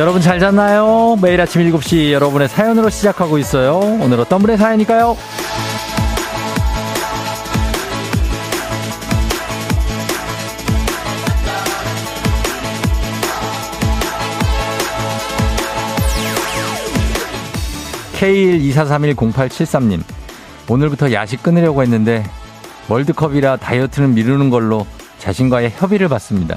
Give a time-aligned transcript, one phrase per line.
[0.00, 1.18] 여러분 잘 잤나요?
[1.20, 3.76] 매일 아침 7시 여러분의 사연으로 시작하고 있어요.
[4.00, 5.14] 오늘 어떤 분의 사연일까요?
[18.14, 20.02] K124310873님.
[20.66, 22.24] 오늘부터 야식 끊으려고 했는데
[22.88, 24.86] 월드컵이라 다이어트는 미루는 걸로
[25.18, 26.56] 자신과의 협의를 받습니다.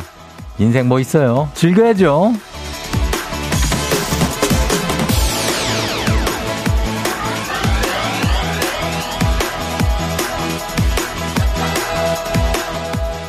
[0.59, 1.49] 인생 뭐 있어요?
[1.55, 2.31] 즐겨야죠.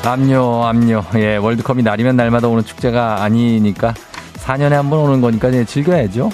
[0.05, 1.03] 압류, 압류.
[1.17, 3.95] 예, 월드컵이 날이면 날마다 오는 축제가 아니니까
[4.37, 6.31] 4년에 한 번 오는 거니까 예, 즐겨야죠.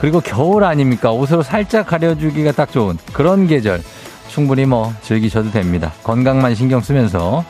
[0.00, 1.10] 그리고 겨울 아닙니까?
[1.10, 3.82] 옷으로 살짝 가려주기가 딱 좋은 그런 계절.
[4.28, 5.92] 충분히 뭐 즐기셔도 됩니다.
[6.04, 7.44] 건강만 신경 쓰면서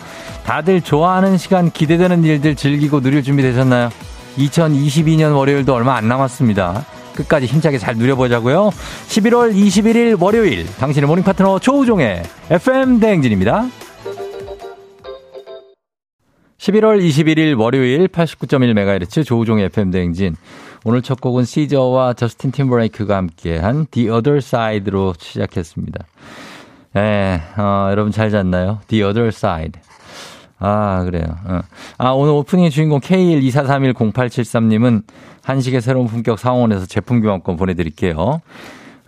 [0.45, 3.91] 다들 좋아하는 시간 기대되는 일들 즐기고 누릴 준비 되셨나요?
[4.39, 6.85] 2022년 월요일도 얼마 안 남았습니다.
[7.17, 8.71] 끝까지 힘차게 잘 누려보자고요.
[9.09, 13.67] 11월 21일 월요일 당신의 morning 파트너 조우종의 FM 대행진입니다.
[16.59, 20.35] 11월 21일 월요일 89.1MHz 조우종의 FM 대행진.
[20.85, 26.05] 오늘 첫 곡은 SZA와 저스틴 팀버레이크가 함께한 The Other Side로 시작했습니다.
[26.97, 28.81] 예, 어, 여러분 잘 잤나요?
[28.89, 29.81] The Other Side.
[30.59, 31.27] 아, 그래요.
[31.47, 31.61] 어.
[31.97, 35.05] 아, 오늘 오프닝의 주인공 K124310873님은
[35.45, 38.41] 한식의 새로운 품격 상원에서 제품 교환권 보내드릴게요.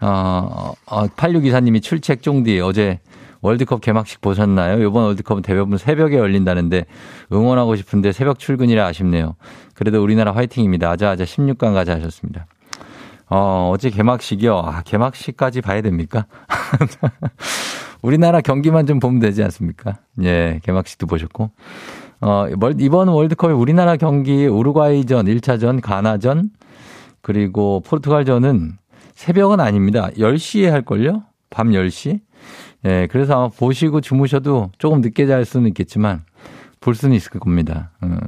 [0.00, 3.00] 어, 어, 8624님이 출첵 쫑디 어제
[3.42, 4.86] 월드컵 개막식 보셨나요?
[4.86, 6.84] 이번 월드컵은 대부분 새벽에 열린다는데
[7.32, 9.36] 응원하고 싶은데 새벽 출근이라 아쉽네요.
[9.74, 10.90] 그래도 우리나라 화이팅입니다.
[10.90, 12.46] 아자아자 16강 가자 하셨습니다.
[13.28, 14.58] 어, 어제 개막식이요.
[14.58, 16.26] 아, 개막식까지 봐야 됩니까?
[18.02, 19.98] 우리나라 경기만 좀 보면 되지 않습니까?
[20.22, 21.50] 예, 개막식도 보셨고.
[22.22, 22.46] 어,
[22.78, 26.50] 이번 월드컵에 우리나라 경기 우루과이전, 1차전, 가나전,
[27.22, 28.78] 그리고 포르투갈전은
[29.14, 30.10] 새벽은 아닙니다.
[30.16, 31.22] 10시에 할걸요?
[31.50, 32.20] 밤 10시?
[32.84, 36.24] 예, 그래서 아마 보시고 주무셔도 조금 늦게 잘 수는 있겠지만,
[36.80, 37.90] 볼 수는 있을 겁니다.
[38.02, 38.18] 음,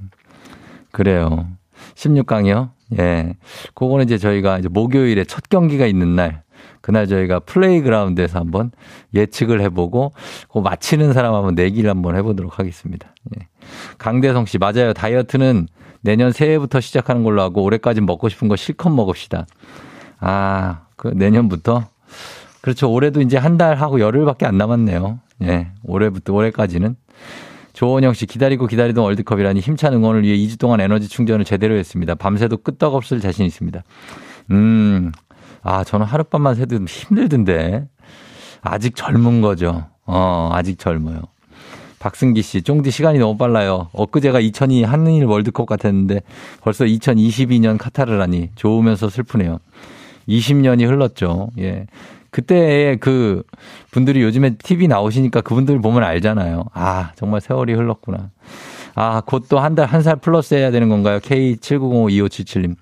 [0.91, 1.49] 그래요.
[1.95, 2.71] 16강이요?
[2.99, 3.35] 예.
[3.75, 6.43] 그거는 이제 저희가 이제 목요일에 첫 경기가 있는 날,
[6.81, 8.71] 그날 저희가 플레이그라운드에서 한번
[9.15, 10.13] 예측을 해보고,
[10.53, 13.15] 그 맞히는 사람 한번 내기를 한번 해보도록 하겠습니다.
[13.37, 13.49] 예.
[13.99, 14.93] 강대성 씨, 맞아요.
[14.93, 15.69] 다이어트는
[16.03, 19.47] 내년 새해부터 시작하는 걸로 하고, 올해까지 먹고 싶은 거 실컷 먹읍시다.
[20.21, 21.87] 아, 그 내년부터?
[22.63, 22.91] 그렇죠.
[22.91, 25.21] 올해도 이제 한 달 하고 열흘밖에 안 남았네요.
[25.43, 25.69] 예.
[25.85, 26.97] 올해부터 올해까지는.
[27.75, 32.15] 조원영 씨 기다리고 기다리던 월드컵이라니 힘찬 응원을 위해 2주 동안 에너지 충전을 제대로 했습니다.
[32.15, 33.83] 밤새도 끄떡없을 자신 있습니다.
[34.53, 35.13] 음.
[35.63, 37.89] 아, 저는 하룻밤만 새도 힘들던데.
[38.63, 39.87] 아직 젊은 거죠.
[40.07, 41.21] 어, 아직 젊어요.
[41.99, 43.89] 박승기 씨, 쫑디 시간이 너무 빨라요.
[43.93, 46.23] 엊그제가 2002 한일 월드컵 같았는데
[46.61, 49.59] 벌써 2022년 카타르라니 좋으면서 슬프네요.
[50.29, 51.51] 20년이 흘렀죠.
[51.59, 51.87] 예.
[52.33, 53.43] 그때 그
[53.93, 56.65] 분들이 요즘에 TV 나오시니까 그분들 보면 알잖아요.
[56.73, 58.31] 아, 정말 세월이 흘렀구나.
[58.95, 61.21] 아, 곧 또 한 달, 한 살 플러스 해야 되는 건가요?
[61.21, 62.75] K70052577님.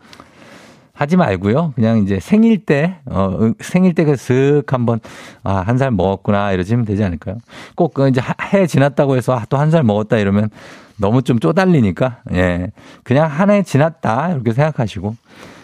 [0.93, 1.73] 하지 말고요.
[1.75, 5.01] 그냥 이제 생일 때, 어, 생일 때그슥 한번,
[5.43, 6.53] 아, 한 살 먹었구나.
[6.53, 7.37] 이러시면 되지 않을까요?
[7.75, 8.21] 꼭 그 이제
[8.53, 10.51] 해 지났다고 해서 아, 또 한 살 먹었다 이러면
[10.97, 12.71] 너무 좀 쪼달리니까, 예.
[13.03, 14.31] 그냥 한 해 지났다.
[14.33, 15.17] 이렇게 생각하시고,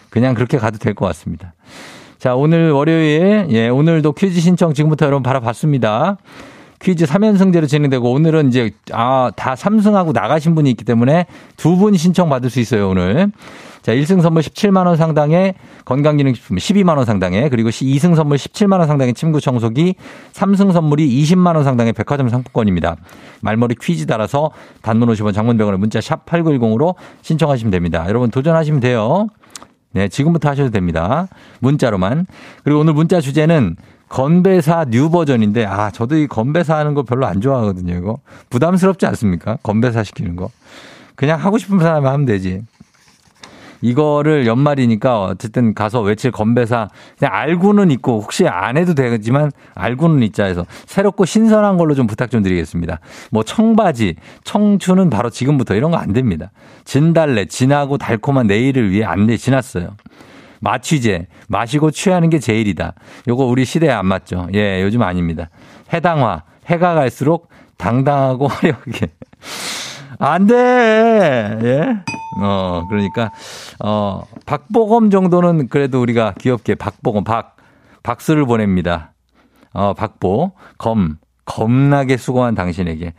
[0.09, 1.53] 그냥 그렇게 가도 될 것 같습니다.
[2.19, 6.17] 자, 오늘 월요일, 예, 오늘도 퀴즈 신청 지금부터 여러분 바라봤습니다.
[6.79, 11.25] 퀴즈 3연승제로 진행되고 오늘은 이제 아, 다 3승하고 나가신 분이 있기 때문에
[11.57, 13.31] 두 분 신청 받을 수 있어요, 오늘.
[13.83, 15.53] 자, 1승 선물 17만 원 상당의
[15.85, 19.95] 건강기능식품 12만 원 상당의 그리고 2승 선물 17만 원 상당의 침구 청소기,
[20.33, 22.97] 3승 선물이 20만 원 상당의 백화점 상품권입니다.
[23.41, 24.51] 말머리 퀴즈 따라서
[24.81, 28.05] 단문 50원 장문병원에 문자 샵 8910으로 신청하시면 됩니다.
[28.07, 29.27] 여러분 도전하시면 돼요.
[29.97, 31.27] 네, 지금부터 하셔도 됩니다.
[31.59, 32.27] 문자로만.
[32.63, 33.77] 그리고 오늘 문자 주제는
[34.09, 38.19] 건배사 new 버전인데, 아, 저도 이 건배사 하는 거 별로 안 좋아하거든요, 이거.
[38.51, 39.57] 부담스럽지 않습니까?
[39.63, 40.51] 건배사 시키는 거.
[41.15, 42.61] 그냥 하고 싶은 사람이 하면 되지.
[43.81, 46.87] 이거를 연말이니까 어쨌든 가서 외칠 건배사
[47.19, 52.31] 그냥 알고는 있고 혹시 안 해도 되지만 알고는 있자 해서 새롭고 신선한 걸로 좀 부탁
[52.31, 52.99] 좀 드리겠습니다.
[53.31, 54.15] 뭐 청바지,
[54.45, 56.51] 청춘은 바로 지금부터 이런 거 안 됩니다.
[56.85, 59.97] 진달래, 진하고 달콤한 내일을 위해 안 돼, 지났어요.
[60.59, 62.93] 마취제, 마시고 취하는 게 제일이다.
[63.27, 64.47] 요거 우리 시대에 안 맞죠?
[64.53, 65.49] 예, 요즘 아닙니다.
[65.91, 69.07] 해당화, 해가 갈수록 당당하고 화려하게.
[70.19, 71.59] 안 돼!
[71.63, 72.16] 예?
[72.39, 73.31] 어, 그러니까,
[73.79, 77.55] 어, 박보검 정도는 그래도 우리가 귀엽게 박보검, 박,
[78.03, 79.13] 박수를 보냅니다.
[79.73, 83.13] 어, 박보, 검, 겁나게 수고한 당신에게.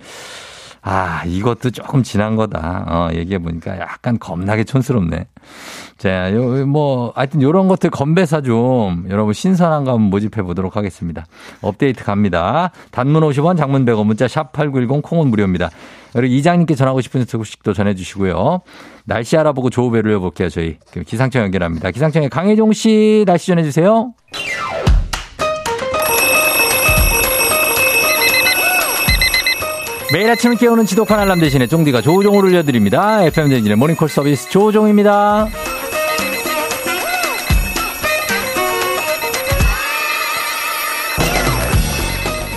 [0.81, 2.85] 아, 이것도 조금 지난 거다.
[2.89, 5.27] 어, 얘기해 보니까 약간 겁나게 촌스럽네.
[5.99, 11.27] 자, 요, 뭐, 하여튼 요런 것들 건배사 좀 여러분 신선한 거 한번 모집해 보도록 하겠습니다.
[11.61, 12.71] 업데이트 갑니다.
[12.91, 15.71] 단문 50원, 장문 100원, 문자 샵 8910, 콩은 무료입니다.
[16.13, 18.61] 그리고 이장님께 전하고 싶은 소식도 전해 주시고요.
[19.09, 20.77] 날씨 알아보고 조우 배를 올려볼게요, 저희.
[21.07, 21.91] 기상청 연결합니다.
[21.91, 24.13] 기상청에 강혜종 씨 날씨 전해주세요.
[30.13, 33.25] 매일 아침을 깨우는 지독한 알람 대신에 쫑디가 조우종을 울려드립니다.
[33.25, 35.49] FM전진의 모닝콜 서비스 조우종입니다.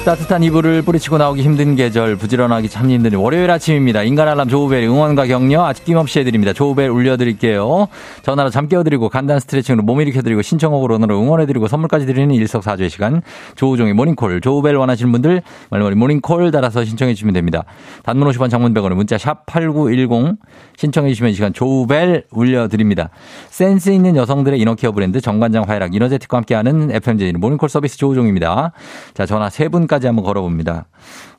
[0.04, 4.02] 따뜻한 이불을 뿌리치고 나오기 힘든 계절, 부지런하기 참 힘든 월요일 아침입니다.
[4.02, 6.54] 인간 알람 조우벨 응원과 격려 아직 김없이 해드립니다.
[6.54, 7.88] 조우벨 울려드릴게요.
[8.24, 13.22] 전화로 잠 깨워드리고 간단 스트레칭으로 몸 일으켜드리고 신청곡으로 오늘로 응원해드리고 선물까지 드리는 일석사조의 시간
[13.56, 17.64] 조우종의 모닝콜 조우벨 원하시는 분들 말머리 모닝콜 달아서 신청해 주시면 됩니다.
[18.02, 20.40] 단문 50원 장문 100원에 문자 샵 8910
[20.78, 23.12] 신청해 주시면 이 시간 조우벨 울려드립니다.
[23.50, 28.72] 센스 있는 여성들의 inner care 브랜드 정관장 화애락 이너제틱과 함께하는 FMJ 모닝콜 서비스 조우종입니다.
[29.14, 30.86] 자 전화 세분 까지 한번 걸어봅니다.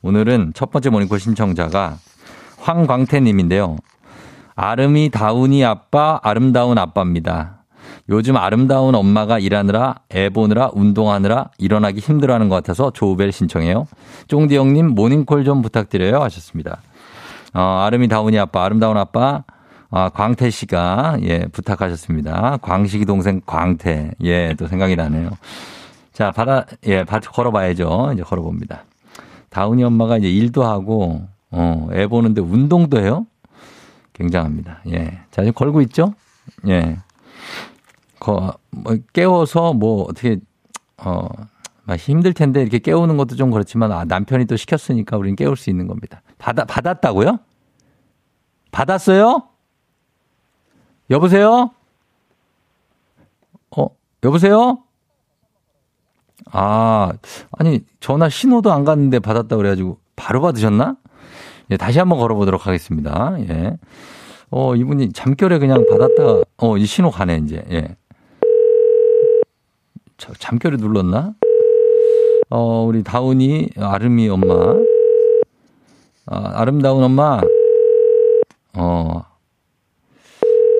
[0.02, 1.96] 오늘은 첫 번째 모닝콜 신청자가
[2.58, 3.76] 황광태님인데요.
[4.54, 7.64] 아름이 다운이 아빠, 아름다운 아빠입니다.
[8.10, 13.86] 요즘 아름다운 엄마가 일하느라, 애 보느라, 운동하느라 일어나기 힘들어하는 것 같아서 조우벨 신청해요.
[14.28, 16.82] 쫑디 형님 모닝콜 좀 부탁드려요 하셨습니다.
[17.54, 19.44] 어, 아름이 다운이 아빠, 아름다운 아빠,
[19.90, 22.58] 아, 광태 씨가, 예, 부탁하셨습니다.
[22.60, 24.10] 광식이 동생 광태.
[24.24, 25.30] 예, 또 생각이 나네요.
[26.12, 28.10] 자, 받아, 예, 받, 걸어봐야죠.
[28.12, 28.84] 이제 걸어봅니다.
[29.48, 33.26] 다운이 엄마가 이제 일도 하고, 어, 애 보는데 운동도 해요?
[34.12, 34.82] 굉장합니다.
[34.88, 35.20] 예.
[35.30, 36.14] 자, 지금 걸고 있죠?
[36.68, 36.98] 예.
[38.20, 40.38] 거, 뭐, 깨워서 뭐, 어떻게,
[40.98, 41.26] 어,
[41.98, 45.86] 힘들 텐데 이렇게 깨우는 것도 좀 그렇지만, 아, 남편이 또 시켰으니까 우리는 깨울 수 있는
[45.86, 46.22] 겁니다.
[46.38, 47.38] 받아, 받았다고요?
[48.70, 49.42] 받았어요?
[51.10, 51.70] 여보세요?
[53.76, 53.86] 어,
[54.24, 54.82] 여보세요?
[56.50, 57.12] 아,
[57.52, 60.96] 아니, 전화 신호도 안 갔는데 받았다 그래가지고 바로 받으셨나?
[61.70, 63.36] 예, 다시 한번 걸어보도록 하겠습니다.
[63.48, 63.76] 예.
[64.50, 67.96] 어, 이분이 잠결에 그냥 받았다, 어, 이 신호 가네, 이제, 예.
[70.38, 71.34] 잠결에 눌렀나?
[72.50, 74.74] 어, 우리 다운이, 아름이 엄마.
[76.26, 77.40] 아, 아름다운 엄마.
[78.74, 79.24] 어,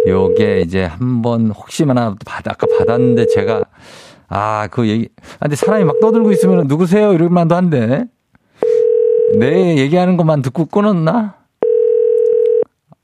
[0.07, 3.65] 요게 이제 한번 혹시나 받, 아까 받았는데 제가
[4.35, 5.11] 아, 그 얘기.
[5.35, 7.13] 아, 근데 사람이 막 떠들고 있으면 누구세요?
[7.13, 8.07] 이럴 만도 한데.
[9.39, 11.35] 내 얘기하는 것만 듣고 끊었나?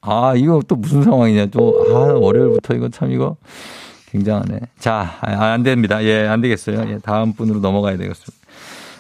[0.01, 1.47] 아, 이거 또 무슨 상황이냐.
[1.47, 3.37] 또, 아, 월요일부터 이거 참 이거
[4.11, 4.61] 굉장하네.
[4.79, 6.03] 자, 아, 안 됩니다.
[6.03, 6.87] 예, 안 되겠어요.
[6.89, 8.47] 예, 다음 분으로 넘어가야 되겠습니다.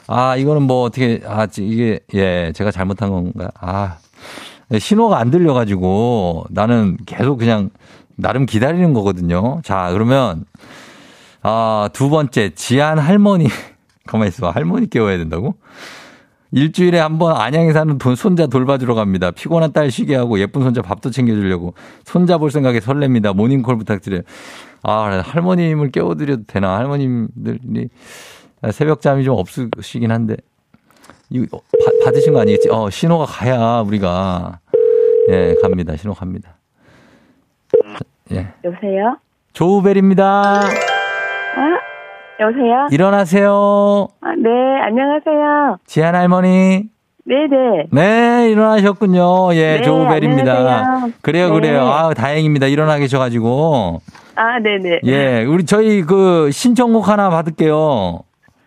[0.06, 3.50] 아, 이거는 뭐 어떻게, 아, 이게, 예, 제가 잘못한 건가.
[3.58, 3.96] 아,
[4.78, 7.70] 신호가 안 들려가지고 나는 계속 그냥
[8.16, 9.62] 나름 기다리는 거거든요.
[9.64, 10.44] 자, 그러면
[11.50, 13.46] 아, 두 번째, 지한 할머니.
[14.06, 14.50] 가만히 있어.
[14.50, 15.54] 할머니 깨워야 된다고?
[16.52, 19.30] 일주일에 한 번 안양에 사는 돈, 손자 돌봐주러 갑니다.
[19.30, 21.72] 피곤한 딸 쉬게 하고 예쁜 손자 밥도 챙겨주려고.
[22.04, 23.34] 손자 볼 생각에 설렙니다.
[23.34, 24.20] 모닝콜 부탁드려요.
[24.82, 26.76] 아, 할머님을 깨워드려도 되나?
[26.76, 27.88] 할머님들이
[28.72, 30.36] 새벽 잠이 좀 없으시긴 한데.
[31.30, 32.68] 이거 바, 받으신 거 아니겠지?
[32.70, 34.60] 어, 신호가 가야 우리가.
[35.30, 35.96] 예, 갑니다.
[35.96, 36.56] 신호 갑니다.
[38.32, 38.52] 예.
[38.64, 39.16] 여보세요?
[39.54, 40.87] 조우벨입니다.
[41.58, 41.78] 아,
[42.40, 42.86] 여보세요?
[42.92, 44.08] 일어나세요.
[44.20, 44.48] 아, 네,
[44.84, 45.78] 안녕하세요.
[45.86, 46.84] 지한 할머니.
[47.24, 47.88] 네네.
[47.90, 49.54] 네, 일어나셨군요.
[49.54, 50.52] 예, 네, 조우벨입니다.
[50.56, 51.12] 안녕하세요.
[51.20, 51.54] 그래요, 네.
[51.54, 51.82] 그래요.
[51.88, 52.66] 아 다행입니다.
[52.68, 54.00] 일어나 계셔가지고.
[54.36, 55.00] 아, 네네.
[55.04, 58.20] 예, 우리 저희 그 신청곡 하나 받을게요.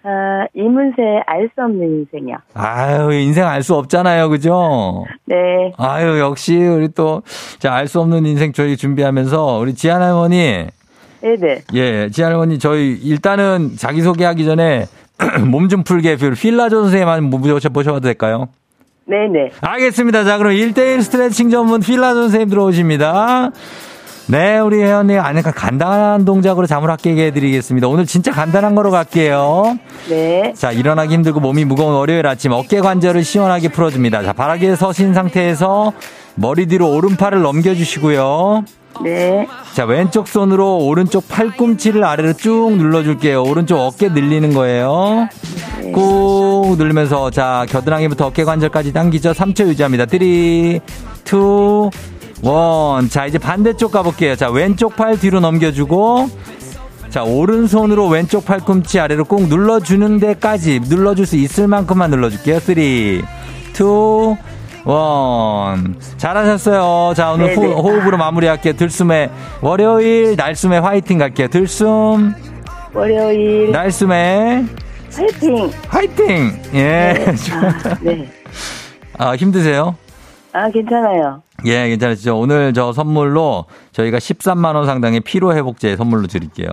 [0.03, 2.36] 아, 이문세 알 수 없는 인생이요.
[2.53, 4.29] 아유, 인생 알 수 없잖아요.
[4.29, 5.05] 그죠?
[5.25, 5.36] 네.
[5.77, 7.21] 아유, 역시 우리 또,
[7.60, 10.65] 자, 알 수 없는 인생 저희 준비하면서 우리 지한 할머니.
[11.21, 11.61] 네네.
[11.73, 14.87] 예, 지할머니 저희 일단은 자기 소개하기 전에
[15.45, 18.47] 몸 좀 풀게 필라조 선생님 한번 모셔, 모셔봐도 될까요?
[19.05, 19.51] 네네.
[19.61, 20.23] 알겠습니다.
[20.23, 23.51] 자, 그럼 1대1 스트레칭 전문 필라조 선생님 들어오십니다.
[24.27, 27.87] 네, 우리 혜연님, 아니, 간단한 동작으로 잠을 확 깨게 해드리겠습니다.
[27.87, 29.77] 오늘 진짜 간단한 거로 갈게요.
[30.09, 30.53] 네.
[30.55, 34.23] 자, 일어나기 힘들고 몸이 무거운 월요일 아침 어깨 관절을 시원하게 풀어줍니다.
[34.23, 35.91] 자, 바닥에 서신 상태에서
[36.35, 38.63] 머리 뒤로 오른팔을 넘겨주시고요.
[39.03, 39.48] 네.
[39.74, 43.43] 자, 왼쪽 손으로 오른쪽 팔꿈치를 아래로 쭉 눌러줄게요.
[43.43, 45.27] 오른쪽 어깨 늘리는 거예요.
[45.81, 45.91] 네.
[45.91, 49.31] 꾹 누르면서, 자, 겨드랑이부터 어깨 관절까지 당기죠.
[49.31, 50.05] 3초 유지합니다.
[50.05, 50.79] 3, 2,
[51.33, 53.10] 1.
[53.10, 54.36] 자, 이제 반대쪽 가볼게요.
[54.36, 56.29] 자, 왼쪽 팔 뒤로 넘겨주고,
[57.10, 62.60] 자, 오른손으로 왼쪽 팔꿈치 아래로 꾹 눌러주는 데까지 눌러줄 수 있을 만큼만 눌러줄게요.
[62.60, 63.21] 3, 2,
[64.85, 65.95] 원.
[66.17, 67.13] 잘하셨어요.
[67.15, 67.73] 자, 오늘 호, 네네.
[67.73, 68.73] 호흡으로 마무리할게요.
[68.73, 69.29] 들숨의
[69.61, 71.47] 월요일, 날숨의 화이팅 갈게요.
[71.47, 72.33] 들숨,
[72.93, 74.65] 월요일 날숨의
[75.15, 75.71] 화이팅.
[75.88, 76.61] 화이팅!
[76.73, 77.25] 예.
[77.53, 78.29] 아, 네.
[79.17, 79.95] 아, 힘드세요?
[80.53, 81.41] 아, 괜찮아요.
[81.65, 82.38] 예, 괜찮으시죠?
[82.39, 86.69] 오늘 저 선물로 저희가 13만원 상당의 피로회복제 선물로 드릴게요.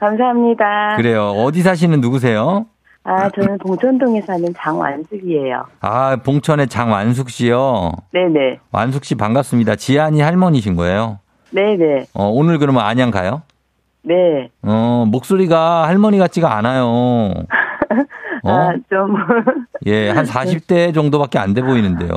[0.00, 0.96] 감사합니다.
[0.96, 1.30] 그래요.
[1.30, 2.66] 어디 사시는 누구세요?
[3.06, 5.66] 아, 저는 봉천동에 사는 장완숙이에요.
[5.82, 7.92] 아, 봉천의 장완숙 씨요.
[8.12, 8.60] 네네.
[8.72, 9.76] 완숙 씨 반갑습니다.
[9.76, 11.18] 지안이 할머니신 거예요.
[11.50, 12.06] 네네.
[12.14, 13.42] 어, 오늘 그러면 안양 가요?
[14.02, 14.48] 네.
[14.62, 16.84] 어, 목소리가 할머니 같지가 않아요.
[18.44, 18.50] 어?
[18.50, 19.16] 아, 좀,
[19.86, 22.10] 예, 한 40대 정도밖에 안 돼 보이는데요.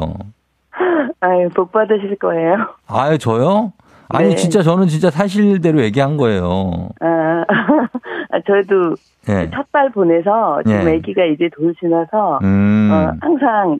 [1.19, 2.55] 아유, 복 받으실 거예요.
[2.87, 3.73] 아유, 저요?
[4.09, 4.35] 아니, 네.
[4.35, 6.89] 진짜 저는 진짜 사실대로 얘기한 거예요.
[7.01, 7.43] 아,
[8.31, 8.95] 아, 저도
[9.29, 9.49] 예.
[9.49, 10.95] 첫발 보내서 지금 예.
[10.97, 12.89] 아기가 이제 돌 지나서, 음.
[12.91, 13.79] 어, 항상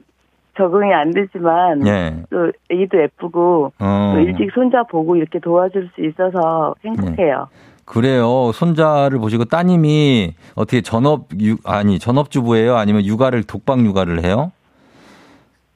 [0.57, 2.23] 적응이 안 되지만, 예.
[2.29, 4.11] 또 아기도 예쁘고, 어.
[4.15, 7.47] 또 일찍 손자 보고 이렇게 도와줄 수 있어서 행복해요.
[7.85, 8.51] 그래요.
[8.53, 12.75] 손자를 보시고 따님이 어떻게 전업 유, 아니 전업주부예요?
[12.75, 14.51] 아니면 육아를 독박 육아를 해요?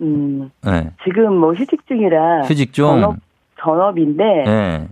[0.01, 0.91] 음, 네.
[1.05, 2.41] 지금 뭐 휴직 중이라.
[2.41, 2.85] 휴직 중.
[2.87, 3.15] 전업,
[3.61, 4.87] 전업인데, 네.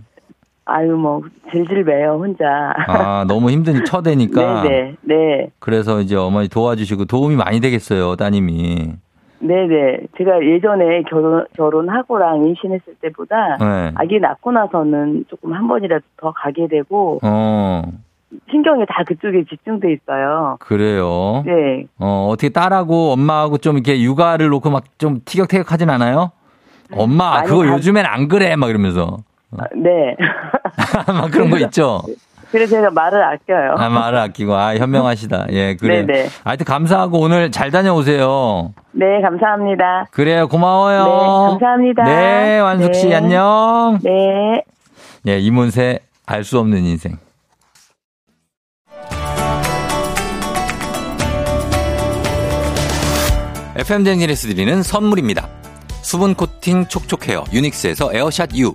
[0.70, 2.72] 아유, 뭐, 질질 매요, 혼자.
[2.86, 4.62] 아 너무 힘든 처대니까.
[4.62, 5.50] 네네, 네.
[5.58, 8.92] 그래서 이제 어머니 도와주시고 도움이 많이 되겠어요, 따님이.
[9.40, 10.00] 네네.
[10.18, 13.90] 제가 예전에 결혼, 결혼하고랑 임신했을 때보다 네.
[13.94, 17.82] 아기 낳고 나서는 조금 한 번이라도 더 가게 되고 어
[18.50, 20.56] 신경이 다 그쪽에 집중돼 있어요.
[20.60, 21.42] 그래요.
[21.46, 21.86] 네.
[21.98, 26.32] 어 어떻게 딸하고 엄마하고 좀 이렇게 육아를 놓고 막 좀 티격태격하진 않아요?
[26.92, 29.16] 엄마 그거 가- 요즘엔 안 그래 막 이러면서
[29.58, 30.16] 아, 네.
[31.12, 32.02] 막 그런 거 있죠.
[32.52, 33.74] 그래서 제가 말을 아껴요.
[33.76, 35.46] 아, 말을 아끼고, 아, 현명하시다.
[35.50, 36.04] 예, 그래요.
[36.06, 36.28] 네네.
[36.42, 38.72] 하여튼 감사하고 오늘 잘 다녀오세요.
[38.92, 40.06] 네, 감사합니다.
[40.10, 41.04] 그래요, 고마워요.
[41.04, 42.04] 네, 감사합니다.
[42.04, 43.14] 네, 완숙 씨, 네.
[43.16, 43.98] 안녕.
[44.02, 44.64] 네.
[45.28, 47.18] 예, 이문세, 알 수 없는 인생.
[53.76, 55.48] FM 댕진에서 드리는 선물입니다.
[56.02, 58.74] 수분 코팅 촉촉 헤어 유닉스에서 에어샷 U,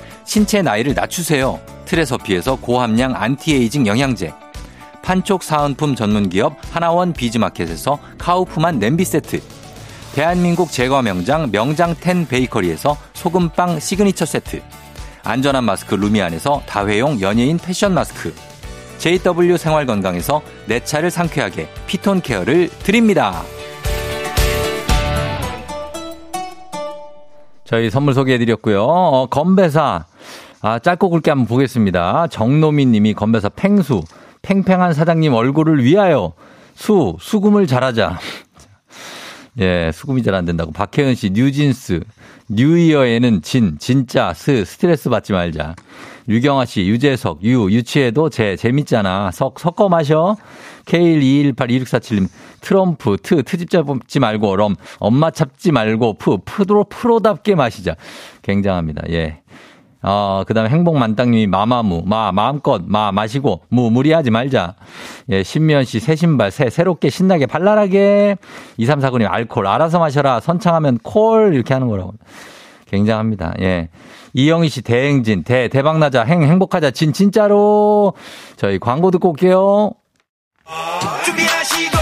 [0.25, 1.59] 신체 나이를 낮추세요.
[1.85, 4.33] 트레서피에서 고함량 안티에이징 영양제,
[5.01, 9.41] 판촉 사은품 전문기업 하나원 비즈마켓에서 카우프만 냄비 세트,
[10.13, 14.61] 대한민국 제과 명장 명장텐 베이커리에서 소금빵 시그니처 세트,
[15.23, 18.33] 안전한 마스크 루미안에서 다회용 연예인 패션 마스크,
[18.99, 23.41] JW 생활건강에서 내 차를 상쾌하게 피톤 케어를 드립니다.
[27.71, 28.83] 저희 선물 소개해드렸고요.
[28.83, 30.03] 어, 건배사.
[30.61, 32.27] 아, 짧고 굵게 한번 보겠습니다.
[32.27, 34.01] 정노미 님이 건배사 펭수.
[34.41, 36.33] 팽팽한 사장님 얼굴을 위하여.
[36.75, 38.19] 수, 수금을 잘하자.
[39.59, 40.73] 예, 수금이 잘 안 된다고.
[40.73, 42.01] 박혜은 씨, 뉴진스.
[42.49, 45.75] 뉴이어에는 진, 진짜, 스, 스트레스 받지 말자.
[46.27, 49.31] 유경아 씨, 유재석, 유, 유치해도 재, 재밌잖아.
[49.31, 50.35] 석, 섞어 마셔.
[50.91, 52.27] K121826477님,
[52.59, 57.95] 트럼프, 트, 트집 잡지 말고, 럼, 엄마 잡지 말고, 프, 프로, 프로답게 마시자.
[58.41, 59.03] 굉장합니다.
[59.09, 59.39] 예.
[60.03, 64.75] 어, 그 다음에 행복만땅님이 마마무, 마, 마음껏, 마, 마시고, 무, 무리하지 말자.
[65.29, 68.37] 예, 신미연 씨, 새 신발, 새, 새롭게, 신나게, 발랄하게.
[68.79, 70.39] 2349님, 알콜, 알아서 마셔라.
[70.39, 72.13] 선창하면 콜, 이렇게 하는 거라고.
[72.87, 73.53] 굉장합니다.
[73.61, 73.89] 예.
[74.33, 78.13] 이영희 씨 대행진, 대, 대박나자, 행, 행복하자, 진, 진짜로.
[78.57, 79.91] 저희 광고 듣고 올게요.
[81.25, 81.97] 준비하시고,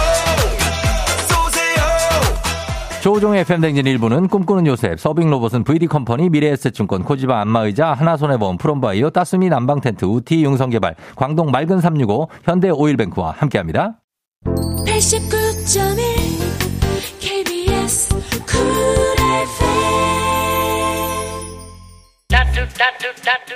[3.02, 10.44] 조종의 FM댕진 일부는 꿈꾸는 요셉, 서빙로봇은 VD컴퍼니, 미래에셋증권, 코지바 안마의자, 하나손해보험, 프롬바이오, 따스미 난방텐트, 우티
[10.44, 14.02] 융성개발, 광동 맑은 365, 현대 오일뱅크와 함께합니다.
[14.46, 15.39] 89.1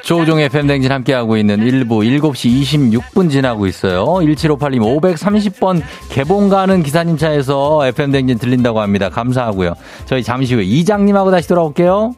[0.04, 4.06] 조종의 팬댕진 함께하고 있는 1부 7시 26분 지나고 있어요.
[4.06, 9.10] 1758님 530번 개봉 가는 기사님 차에서 FM댕진 들린다고 합니다.
[9.10, 9.76] 감사하고요.
[10.06, 12.16] 저희 잠시 후에 이장님하고 다시 돌아올게요.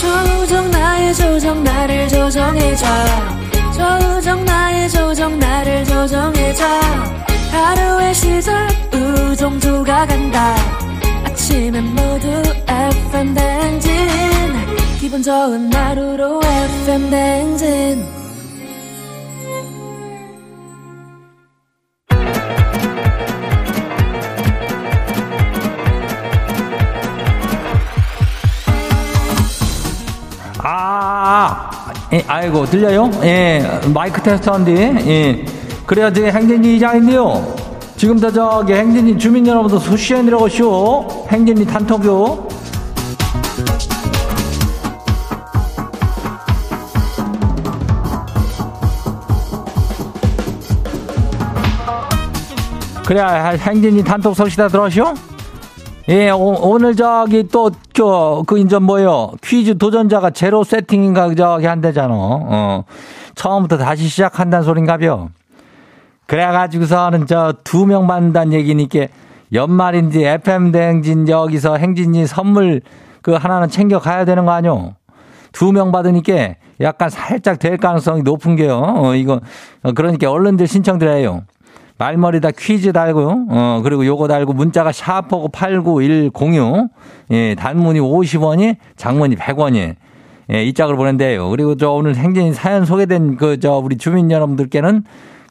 [0.00, 2.86] 조정 나의 조정 나를 조정해줘
[3.74, 6.64] 조정 나의 조정 나를 조정해줘
[7.52, 10.89] 하루의 시절 우정조가 간다
[11.50, 12.28] 아침엔 모두
[12.68, 13.90] FM 댕진
[15.00, 16.40] 기분 좋은 하루로
[16.84, 18.04] FM 댕진
[30.62, 31.70] 아,
[32.12, 33.10] 예, 아이고 들려요?
[33.24, 34.72] 예, 마이크 테스트 한디.
[34.72, 35.44] 예,
[35.86, 37.69] 그래야지 행진이 이장인데요.
[38.00, 41.26] 지금부터 저기 행진이 주민 여러분도 소시해 내려오시오.
[41.28, 42.48] 행진이 단톡요.
[53.04, 53.20] 그래
[53.58, 55.12] 행진이 단톡 소시다 들어오시오.
[56.08, 59.32] 예, 오, 늘 저기 또, 저, 그, 인전 뭐요?
[59.44, 62.14] 퀴즈 도전자가 제로 세팅인가 저기 한대잖아.
[62.14, 62.84] 어.
[63.34, 65.28] 처음부터 다시 시작한다는 소린가벼.
[66.30, 69.08] 그래가지고서는 저 두명 받는다는 얘기니까
[69.52, 72.82] 연말인지 FM 대행진 여기서 행진이 선물
[73.20, 74.94] 그 하나는 챙겨 가야 되는 거 아니요?
[75.50, 78.80] 두명 받으니까 약간 살짝 될 가능성이 높은 게요.
[78.80, 79.40] 어, 이거,
[79.82, 81.42] 어, 그러니까 얼른들 신청드려요.
[81.98, 83.46] 말머리다 퀴즈 달고요.
[83.50, 86.90] 어, 그리고 요거 달고 문자가 샤프고 89106.
[87.32, 89.96] 예, 단문이 50원이, 장문이 100원이.
[90.52, 91.50] 예, 이 짝을 보낸대요.
[91.50, 95.02] 그리고 저 오늘 행진이 사연 소개된 그 저 우리 주민 여러분들께는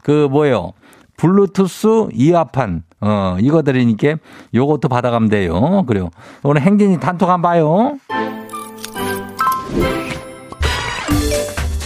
[0.04, 0.74] 그 뭐예요?
[1.18, 4.16] 블루투스 이어판 어 이거 드리니까
[4.54, 5.84] 요것도 받아가면 돼요.
[5.86, 6.10] 그래요.
[6.44, 7.98] 오늘 행진이 단톡 한 봐요.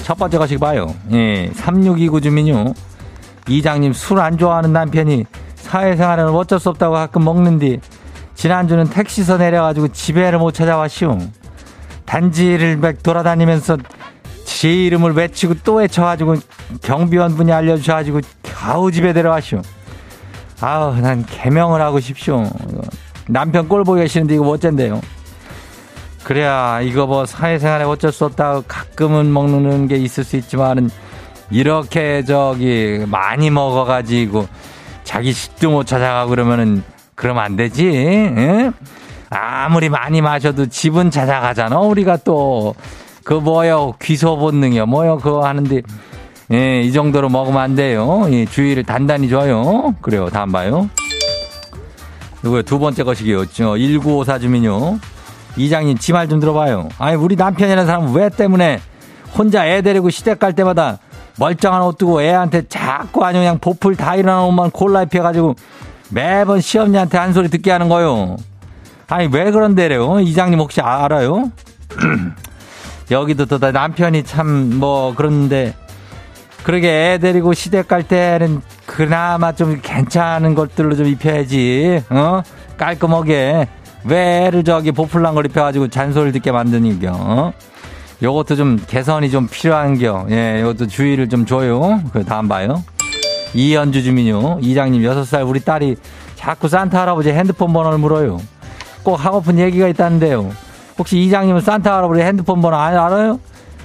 [0.04, 0.94] 첫 번째 거씩 봐요.
[1.12, 2.74] 예, 3629 주민요.
[3.48, 7.80] 이장님 술 안 좋아하는 남편이 사회생활은 어쩔 수 없다고 가끔 먹는디
[8.36, 11.18] 지난주는 택시서 내려가지고 집에를 못 찾아왔시오.
[12.06, 13.78] 단지를 막 돌아다니면서
[14.60, 16.38] 제 이름을 외치고 또 외쳐가지고
[16.82, 19.62] 경비원분이 알려주셔가지고 겨우 집에 데려왔쇼.
[20.62, 22.46] 아우, 난 개명을 하고 싶쇼.
[23.28, 25.02] 남편 꼴 보기 싫은데 이거 어쩐데요.
[26.24, 30.90] 그래야 이거 뭐 사회생활에 어쩔 수 없다 가끔은 먹는 게 있을 수 있지만은
[31.52, 34.48] 이렇게 저기 많이 먹어가지고
[35.04, 36.84] 자기 집도 못 찾아가고 그러면은
[37.16, 37.90] 그러면 안 되지.
[37.90, 38.72] 에?
[39.30, 41.80] 아무리 많이 마셔도 집은 찾아가잖아.
[41.80, 42.76] 우리가 또
[43.24, 45.82] 그 뭐요 귀소 본능이요 뭐요 그거 하는데
[46.52, 48.28] 예, 이 정도로 먹으면 안 돼요.
[48.30, 49.96] 예, 주의를 단단히 줘요.
[50.02, 50.30] 그래요.
[50.30, 50.88] 다음 봐요.
[52.46, 53.78] 이거 두 번째 것이겠죠.
[53.78, 55.00] 1954 주민요.
[55.56, 56.90] 이장님, 지 말 좀 들어봐요.
[57.00, 58.82] 아니, 우리 남편이라는 사람은 왜 때문에
[59.36, 61.00] 혼자 애 데리고 시댁 갈 때마다
[61.40, 65.56] 멀쩡한 옷 두고 애한테 자꾸 아주 그냥 보풀 다 일어나는 옷만 골라 입혀가지고
[66.10, 68.36] 매번 시험니한테 한 소리 듣게 하는 거요.
[69.08, 70.20] 아니, 왜 그런데래요?
[70.20, 71.52] 이장님 혹시 알아요?
[73.12, 75.74] 여기도 또 남편이 참 뭐 그런데
[76.64, 82.04] 그러게 애 데리고 시댁 갈 때는 그나마 좀 괜찮은 것들로 좀 입혀야지.
[82.10, 82.42] 어?
[82.78, 83.68] 깔끔하게.
[84.06, 87.12] 왜 애를 저기 보풀난 걸 입혀가지고 잔소리를 듣게 만드니겨.
[87.14, 87.54] 어?
[88.22, 90.28] 요것도 좀 개선이 좀 필요한겨.
[90.32, 92.02] 예, 요것도 주의를 좀 줘요.
[92.14, 92.82] 그 다음 봐요.
[93.54, 94.60] 이현주 주민요.
[94.62, 95.98] 이장님 6살 우리 딸이
[96.36, 98.40] 자꾸 산타 할아버지 핸드폰 번호를 물어요.
[99.04, 100.52] 꼭 하고픈 얘기가 있다는데요.
[100.98, 103.40] 혹시 이장님은 산타 할아버지 핸드폰 번호 알아요?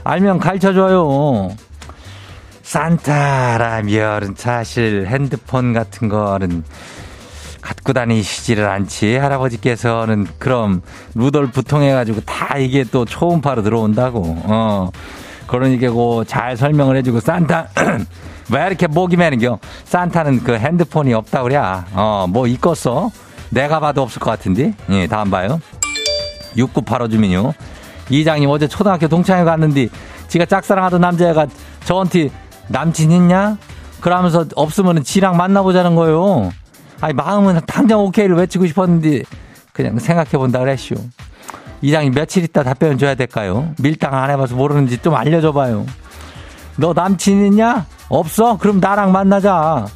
[0.05, 1.51] 알면 가르쳐줘요.
[2.62, 6.64] 산타라면 사실 핸드폰 같은 거는
[7.61, 9.16] 갖고 다니시지를 않지.
[9.16, 10.83] 할아버지께서는 그럼
[11.14, 14.23] 루돌프 통해가지고 다 이게 또 초음파로 들어온다고.
[14.44, 14.90] 어.
[15.47, 15.88] 그러니까
[16.27, 17.68] 잘 설명을 해주고 산타
[18.53, 19.59] 왜 이렇게 목이 매는겨?
[19.85, 21.59] 산타는 그 핸드폰이 없다 그래.
[21.94, 23.11] 어, 뭐 있겠어?
[23.51, 24.75] 내가 봐도 없을 것 같은데.
[24.90, 25.61] 예, 다음 봐요.
[26.56, 27.54] 6985 주민요.
[28.11, 29.88] 이장님 어제 초등학교 동창회 갔는데
[30.28, 31.46] 지가 짝사랑하던 남자애가
[31.84, 32.30] 저한테
[32.68, 33.56] 남친 있냐?
[34.00, 36.50] 그러면서 없으면 지랑 만나보자는 거예요.
[37.00, 39.22] 아니, 마음은 당장 오케이를 외치고 싶었는데,
[39.72, 40.94] 그냥 생각해 본다 그랬슈.
[41.80, 43.72] 이장이 며칠 있다 답변 줘야 될까요?
[43.78, 45.87] 밀당 안 해봐서 모르는지 좀 알려줘 봐요.
[46.76, 47.87] 너 남친 있냐?
[48.08, 48.56] 없어?
[48.58, 49.87] 그럼 나랑 만나자.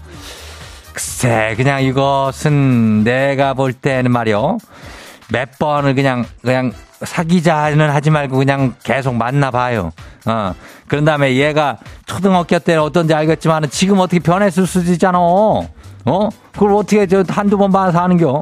[0.92, 4.58] 글쎄, 그냥 이것은 내가 볼 때는 말이요.
[5.32, 9.90] 몇 번을 그냥, 그냥 사귀자는 하지 말고 그냥 계속 만나봐요.
[10.26, 10.54] 어.
[10.86, 15.18] 그런 다음에 얘가 초등학교 때는 어떤지 알겠지만 지금 어떻게 변했을 수도 있잖아.
[15.18, 16.28] 어?
[16.52, 18.40] 그걸 어떻게 저 한두 번 봐서 하는겨?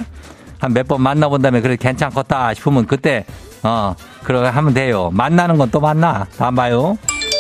[0.59, 3.25] 한 몇 번 만나본 다음에 그래 괜찮겠다 싶으면 그때,
[3.63, 5.11] 어, 그러게 하면 돼요.
[5.13, 6.27] 만나는 건 또 만나.
[6.37, 6.99] 다음 봐요.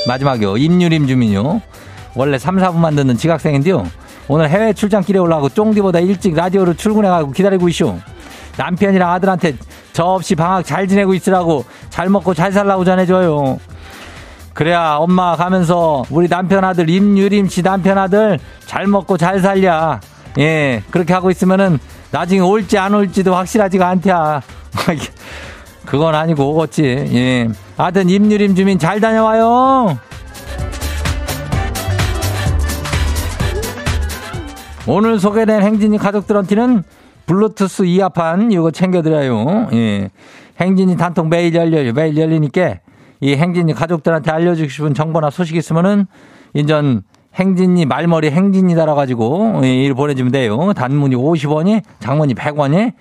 [0.08, 0.56] 마지막이요.
[0.56, 1.60] 임유림 주민요.
[2.14, 3.84] 원래 3, 4분만 듣는 지각생인데요.
[4.28, 7.98] 오늘 해외 출장길에 올라가고 쫑디보다 일찍 라디오를 출근해가고 기다리고 있쇼.
[8.56, 9.56] 남편이랑 아들한테
[9.92, 13.58] 저 없이 방학 잘 지내고 있으라고 잘 먹고 잘 살라고 전해줘요.
[14.52, 20.00] 그래야 엄마 가면서 우리 남편 아들 임유림 씨 남편 아들 잘 먹고 잘 살랴.
[20.38, 21.78] 예, 그렇게 하고 있으면은
[22.10, 24.42] 나중에 올지 안 올지도 확실하지가 않대야.
[25.86, 26.82] 그건 아니고 오겠지.
[26.84, 27.48] 예.
[27.76, 29.98] 아들 임유림 주민 잘 다녀와요.
[34.86, 36.84] 오늘 소개된 행진이 가족들한테는
[37.30, 39.68] 블루투스 이어판 이거 챙겨드려요.
[39.72, 40.10] 예.
[40.60, 41.92] 행진이 단톡 매일 열려요.
[41.92, 42.78] 매일 열리니까
[43.20, 46.08] 이 행진이 가족들한테 알려주고 싶은 정보나 소식 있으면은
[46.54, 47.02] 인전
[47.36, 50.72] 행진이 말머리 행진이 달아가지고 예, 일 보내주면 돼요.
[50.72, 52.94] 단문이 50원이, 장문이 100원이,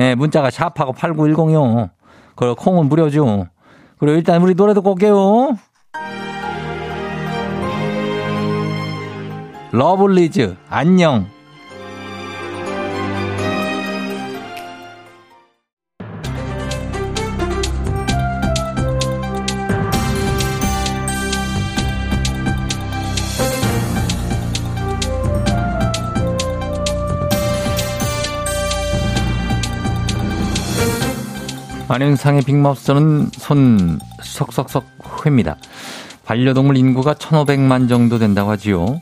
[0.00, 1.90] 예, 문자가 샵하고 8910이요.
[2.34, 3.46] 그리고 콩은 무료죠.
[3.98, 5.56] 그리고 일단 우리 노래 듣고 올게요.
[9.70, 11.35] 러블리즈 안녕.
[31.96, 34.84] 안윤상의 빅마우스는 손 석석석
[35.24, 35.56] 회입니다.
[36.26, 39.00] 반려동물 인구가 1,500만 정도 된다고 하지요.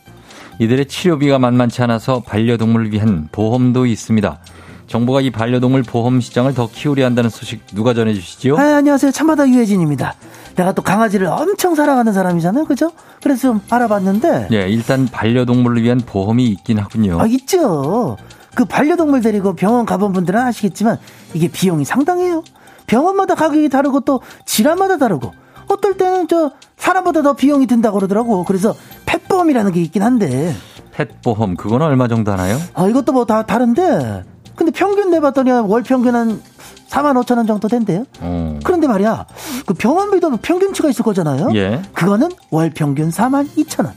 [0.61, 4.38] 이들의 치료비가 만만치 않아서 반려동물을 위한 보험도 있습니다.
[4.87, 8.57] 정부가 이 반려동물 보험 시장을 더 키우려 한다는 소식 누가 전해주시지요?
[8.57, 9.11] 아, 안녕하세요.
[9.11, 10.14] 참마다 유혜진입니다.
[10.54, 12.64] 내가 또 강아지를 엄청 사랑하는 사람이잖아요.
[12.66, 12.92] 그죠?
[13.20, 14.50] 그래서 좀 알아봤는데.
[14.52, 17.20] 예, 일단 반려동물을 위한 보험이 있긴 하군요.
[17.20, 18.16] 아, 있죠.
[18.54, 20.98] 그 반려동물 데리고 병원 가본 분들은 아시겠지만
[21.33, 22.44] 이게 비용이 상당해요.
[22.87, 25.33] 병원마다 가격이 다르고 또 질환마다 다르고
[25.68, 28.44] 어떨 때는 저 사람보다 더 비용이 든다고 그러더라고.
[28.44, 28.75] 그래서
[29.07, 30.55] 펫보험이라는 게 있긴 한데.
[30.92, 32.59] 펫보험 그거는 얼마 정도 하나요?
[32.75, 34.25] 아 이것도 뭐 다 다른데.
[34.55, 36.40] 근데 평균 내봤더니 월 평균 한
[36.88, 38.05] 4만 5천 원 정도 된대요.
[38.20, 38.59] 어.
[38.62, 39.27] 그런데 말이야,
[39.66, 41.49] 그 병원비도 평균치가 있을 거잖아요.
[41.55, 41.83] 예.
[41.92, 43.94] 그거는 월 평균 4만 2천 원.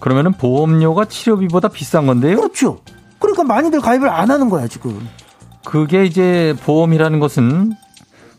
[0.00, 2.36] 그러면은 보험료가 치료비보다 비싼 건데요?
[2.36, 2.80] 그렇죠.
[3.18, 5.08] 그러니까 많이들 가입을 안 하는 거야 지금.
[5.64, 7.72] 그게 이제 보험이라는 것은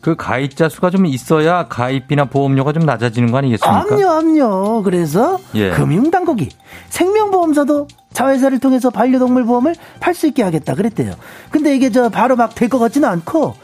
[0.06, 3.86] 그 가입자 수가 좀 있어야 가입비나 보험료가 좀 낮아지는 거 아니겠습니까?
[3.92, 4.82] 암요, 암요.
[4.84, 5.70] 그래서 예.
[5.70, 6.48] 금융당국이
[6.90, 11.12] 생명보험사도 자회사를 통해서 반려동물 보험을 팔 수 있게 하겠다 그랬대요.
[11.50, 13.54] 근데 이게 저 바로 막 될 것 같지는 않고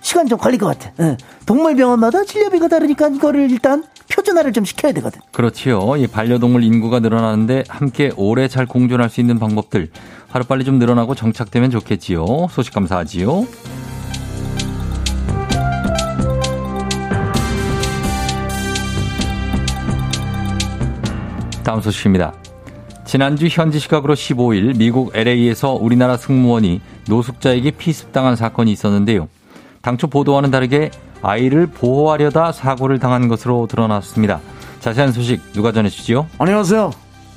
[0.00, 0.92] 시간 좀 걸릴 것 같아.
[1.00, 1.16] 예.
[1.46, 3.82] 동물병원마다 진료비가 다르니까 이거를 일단
[4.14, 5.20] 표준화를 좀 시켜야 되거든.
[5.32, 5.96] 그렇지요.
[5.96, 9.90] 이 반려동물 인구가 늘어나는데 함께 오래 잘 공존할 수 있는 방법들
[10.30, 12.24] 하루빨리 좀 늘어나고 정착되면 좋겠지요.
[12.52, 13.46] 소식 감사하지요.
[21.68, 22.32] 다음 소식입니다.
[23.04, 29.28] 지난주 현지 시각으로 15일 미국 LA에서 우리나라 승무원이 노숙자에게 피습당한 사건이 있었는데요.
[29.82, 34.40] 당초 보도와는 다르게 아이를 보호하려다 사고를 당한 것으로 드러났습니다.
[34.80, 36.26] 자세한 소식 누가 전해주지요?
[36.38, 36.90] 안녕하세요.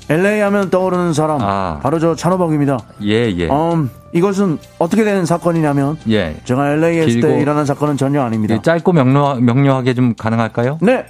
[0.08, 1.82] LA 하면 떠오르는 사람 아.
[1.84, 2.80] 바로 저 찬호박입니다.
[3.04, 3.50] 예 예.
[3.50, 6.38] 음, 이것은 어떻게 된 사건이냐면 예.
[6.46, 8.56] 제가 LA에 있을 때 일어난 사건은 전혀 아닙니다.
[8.56, 10.78] 예, 짧고 명료, 명료하게 좀 가능할까요?
[10.82, 11.06] 네.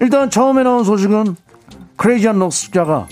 [0.00, 1.34] 일단 처음에 나온 소식은
[2.02, 3.06] 크레이지한 녹수자가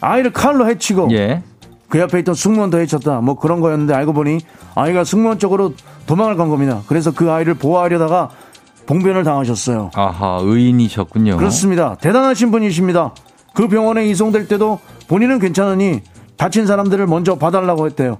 [0.00, 1.42] 아이를 칼로 해치고 예.
[1.90, 3.20] 그 옆에 있던 승무원도 해쳤다.
[3.20, 4.38] 뭐 그런 거였는데 알고 보니
[4.74, 5.74] 아이가 승무원 쪽으로
[6.06, 6.80] 도망을 간 겁니다.
[6.88, 8.30] 그래서 그 아이를 보호하려다가
[8.86, 9.90] 봉변을 당하셨어요.
[9.94, 11.36] 아하, 의인이셨군요.
[11.36, 11.96] 그렇습니다.
[12.00, 13.14] 대단하신 분이십니다.
[13.54, 16.00] 그 병원에 이송될 때도 본인은 괜찮으니
[16.38, 18.18] 다친 사람들을 먼저 봐달라고 했대요.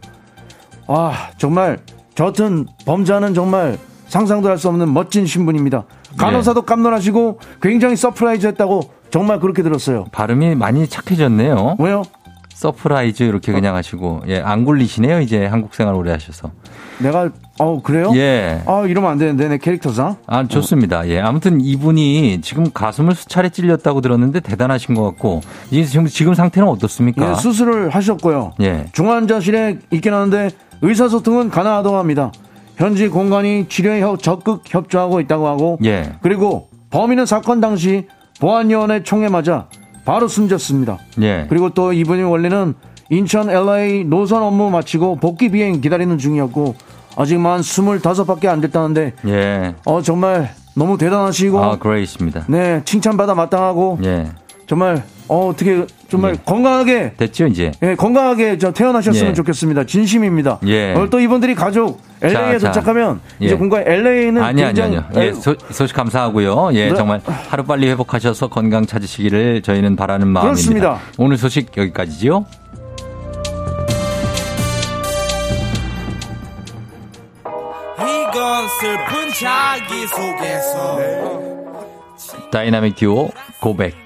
[0.87, 1.79] 아, 정말
[2.15, 5.85] 저 같은 범자는 정말 상상도 할 수 없는 멋진 신분입니다.
[6.19, 6.65] 간호사도 예.
[6.67, 8.83] 깜놀하시고 굉장히 surprise 했다고
[9.15, 10.07] 정말 그렇게 들었어요.
[10.11, 11.77] 발음이 많이 착해졌네요.
[11.79, 12.03] 왜요?
[12.53, 15.21] surprise 이렇게 그냥 하시고 예, 안 굴리시네요.
[15.21, 16.51] 이제 한국 생활 오래 하셔서.
[16.99, 18.11] 내가 어 그래요?
[18.17, 18.61] 예.
[18.67, 20.17] 아 이러면 안 되는데 내 캐릭터상.
[20.27, 21.03] 아 좋습니다.
[21.03, 21.07] 어.
[21.07, 21.21] 예.
[21.21, 27.31] 아무튼 이분이 지금 가슴을 수차례 찔렸다고 들었는데 대단하신 것 같고 지금 지금 상태는 어떻습니까?
[27.31, 28.55] 예, 수술을 하셨고요.
[28.63, 28.87] 예.
[28.95, 30.51] 중환자실에 있긴 하는데
[30.83, 32.33] 의사소통은 가능하다고 합니다.
[32.75, 36.15] 현지 공관이 치료에 적극 협조하고 있다고 하고 예.
[36.21, 38.09] 그리고 범인은 사건 당시
[38.41, 39.67] 보안요원의 총에 맞아
[40.05, 40.99] 바로 숨졌습니다.
[41.23, 41.47] 예.
[41.49, 42.75] 그리고 또 이분이 원래는
[43.11, 46.75] 인천 LA 노선 업무 마치고 복귀 비행 기다리는 중이었고
[47.17, 49.75] 아직만 25밖에 안 됐다는데 예.
[49.85, 52.45] 어 정말 너무 대단하시고 아, 그레이십니다.
[52.49, 54.27] 네, 칭찬받아 마땅하고 예.
[54.67, 56.39] 정말 어 어떻게 정말 예.
[56.45, 57.73] 건강하게 됐죠 이제.
[57.83, 59.35] 예, 건강하게 저 태어나셨으면 예.
[59.35, 59.85] 좋겠습니다.
[59.85, 60.59] 진심입니다.
[60.67, 60.95] 예.
[60.95, 63.37] 오늘 또 이분들이 가족 LA에 자, 도착하면 자.
[63.41, 63.57] 이제 예.
[63.59, 65.05] 공과 LA는 아니 아니 아니요.
[65.17, 66.71] 예, 소, 소식 감사하고요.
[66.75, 66.95] 예, 네.
[66.95, 70.53] 정말 하루 빨리 회복하셔서 건강 찾으시기를 저희는 바라는 마음입니다.
[70.55, 70.99] 그렇습니다.
[71.19, 72.45] 오늘 소식 여기까지지요.
[82.51, 84.04] 다이나믹 듀오 고백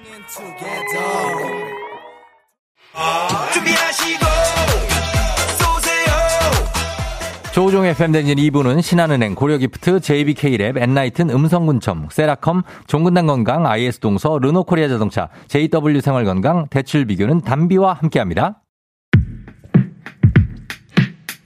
[7.54, 16.68] 조우종의 팬데진 2부는 신한은행, 고려기프트, JBK랩, 엔라이튼, 음성군청, 세라컴, 종근당건강, IS동서, 르노코리아 자동차, JW 생활건강,
[16.68, 18.62] 대출비교는 담비와 함께합니다.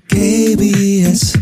[0.09, 1.41] KBS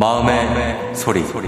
[0.00, 1.22] 마음의, 마음의 소리.
[1.26, 1.46] 소리.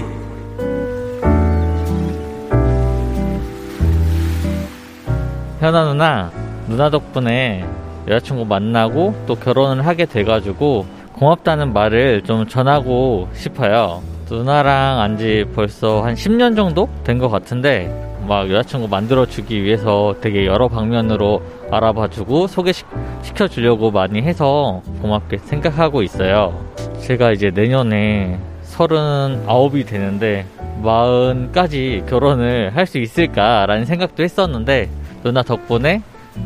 [5.59, 6.31] 현아 누나,
[6.67, 7.65] 누나 덕분에
[8.07, 14.01] 여자친구 만나고 또 결혼을 하게 돼가지고 고맙다는 말을 좀 전하고 싶어요.
[14.29, 17.91] 누나랑 안 지 벌써 한 10년 정도 된 것 같은데
[18.27, 26.53] 막 여자친구 만들어주기 위해서 되게 여러 방면으로 알아봐주고 소개시켜 주려고 많이 해서 고맙게 생각하고 있어요.
[27.01, 30.45] 제가 이제 내년에 서른아홉이 되는데
[30.81, 34.89] 마흔까지 결혼을 할 수 있을까라는 생각도 했었는데
[35.23, 36.01] 누나 덕분에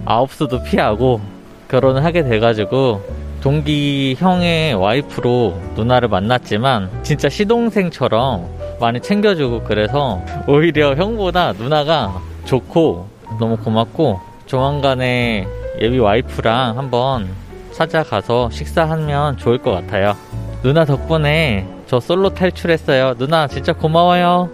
[0.05, 1.21] 아홉 수도 피하고
[1.69, 3.01] 결혼을 하게 돼가지고
[3.41, 13.07] 동기 형의 와이프로 누나를 만났지만 진짜 시동생처럼 많이 챙겨주고 그래서 오히려 형보다 누나가 좋고
[13.39, 15.47] 너무 고맙고 조만간에
[15.79, 17.27] 예비 와이프랑 한번
[17.71, 20.15] 찾아가서 식사하면 좋을 것 같아요.
[20.63, 23.15] 누나 덕분에 저 솔로 탈출했어요.
[23.15, 24.49] 누나 진짜 고마워요.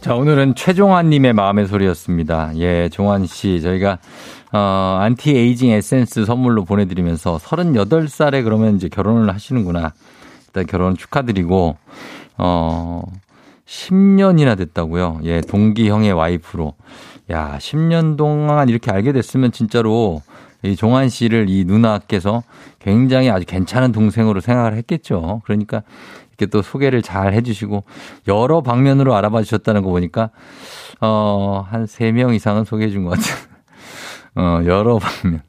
[0.00, 2.52] 자, 오늘은 최종환님의 마음의 소리였습니다.
[2.56, 3.98] 예, 종환 씨, 저희가,
[4.52, 9.92] 어, 안티 에이징 에센스 선물로 보내드리면서 38살에 그러면 이제 결혼을 하시는구나.
[10.50, 11.76] 일단 결혼 축하드리고,
[12.38, 13.02] 어,
[13.66, 15.20] 10년이나 됐다고요.
[15.24, 16.74] 예, 동기 형의 와이프로.
[17.30, 20.22] 야, 10년 동안 이렇게 알게 됐으면 진짜로
[20.62, 22.42] 이 종환 씨를 이 누나께서
[22.80, 25.40] 굉장히 아주 괜찮은 동생으로 생각을 했겠죠.
[25.44, 25.82] 그러니까
[26.30, 27.84] 이렇게 또 소개를 잘 해주시고
[28.26, 30.30] 여러 방면으로 알아봐 주셨다는 거 보니까
[31.00, 33.36] 어, 한세명 이상은 소개해 준 것 같아요.
[34.34, 35.42] 어, 여러 방면.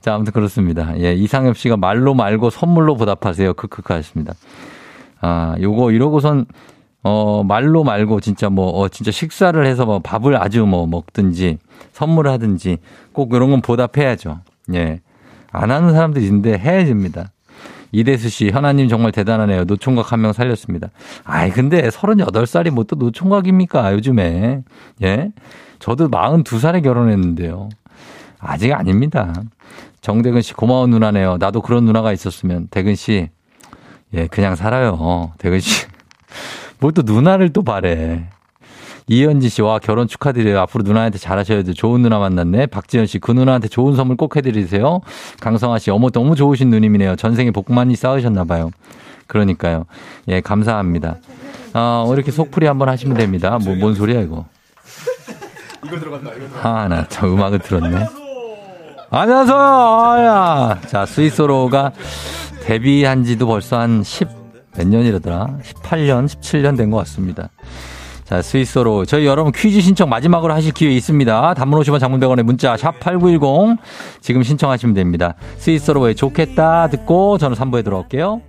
[0.00, 0.98] 자, 아무튼 그렇습니다.
[0.98, 3.52] 예, 이상엽 씨가 말로 말고 선물로 보답하세요.
[3.54, 4.34] 크크크 하셨습니다.
[5.20, 6.46] 아, 요거 이러고선
[7.02, 11.58] 어, 말로 말고 진짜 뭐, 어, 진짜 식사를 해서 뭐 밥을 아주 뭐 먹든지
[11.92, 12.78] 선물을 하든지
[13.12, 14.40] 꼭 이런 건 보답해야죠.
[14.74, 15.00] 예.
[15.52, 17.30] 안 하는 사람들이 있는데 해야 됩니다.
[17.92, 19.64] 이대수 씨, 현아님 정말 대단하네요.
[19.64, 20.88] 노총각 한 명 살렸습니다.
[21.24, 23.92] 아이, 근데 38살이 뭐 또 노총각입니까?
[23.94, 24.62] 요즘에.
[25.02, 25.32] 예?
[25.80, 27.68] 저도 42살에 결혼했는데요.
[28.40, 29.32] 아직 아닙니다.
[30.00, 31.36] 정대근 씨, 고마운 누나네요.
[31.38, 32.68] 나도 그런 누나가 있었으면.
[32.70, 33.28] 대근 씨,
[34.14, 35.32] 예, 그냥 살아요.
[35.38, 35.86] 대근 씨.
[36.78, 38.28] 뭘 또 누나를 또 바래.
[39.08, 40.60] 이현지 씨 와 결혼 축하드려요.
[40.60, 41.72] 앞으로 누나한테 잘하셔야 돼.
[41.72, 42.66] 좋은 누나 만났네.
[42.66, 45.00] 박지현 씨, 그 누나한테 좋은 선물 꼭 해드리세요.
[45.40, 47.16] 강성아 씨, 어머, 너무 좋으신 누님이네요.
[47.16, 48.70] 전생에 복 많이 쌓으셨나봐요.
[49.26, 49.84] 그러니까요.
[50.28, 51.16] 예, 감사합니다.
[51.74, 53.58] 어, 이렇게 속풀이 한번 하시면 됩니다.
[53.62, 54.46] 뭐, 뭔 소리야, 이거.
[55.84, 56.68] 이거 들어간다, 이거 들어간다.
[56.68, 58.06] 아, 나저 음악을 들었네.
[59.12, 59.56] 안녕하세요!
[59.56, 60.80] 아, 야.
[60.88, 61.92] 자, 스위스로가
[62.62, 64.28] 데뷔한 지도 벌써 한 10,
[64.76, 65.58] 몇 년이라더라?
[65.64, 67.50] 18년, 17년 된 것 같습니다.
[68.24, 71.54] 자, 스위스로 저희 여러분 퀴즈 신청 마지막으로 하실 기회 있습니다.
[71.54, 73.78] 단문 50원 장문백원의 문자 샵 8910
[74.20, 75.34] 지금 신청하시면 됩니다.
[75.58, 78.40] 스위스로의 좋겠다 듣고 저는 3부에 들어올게요.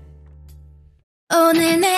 [1.33, 1.97] 오늘 내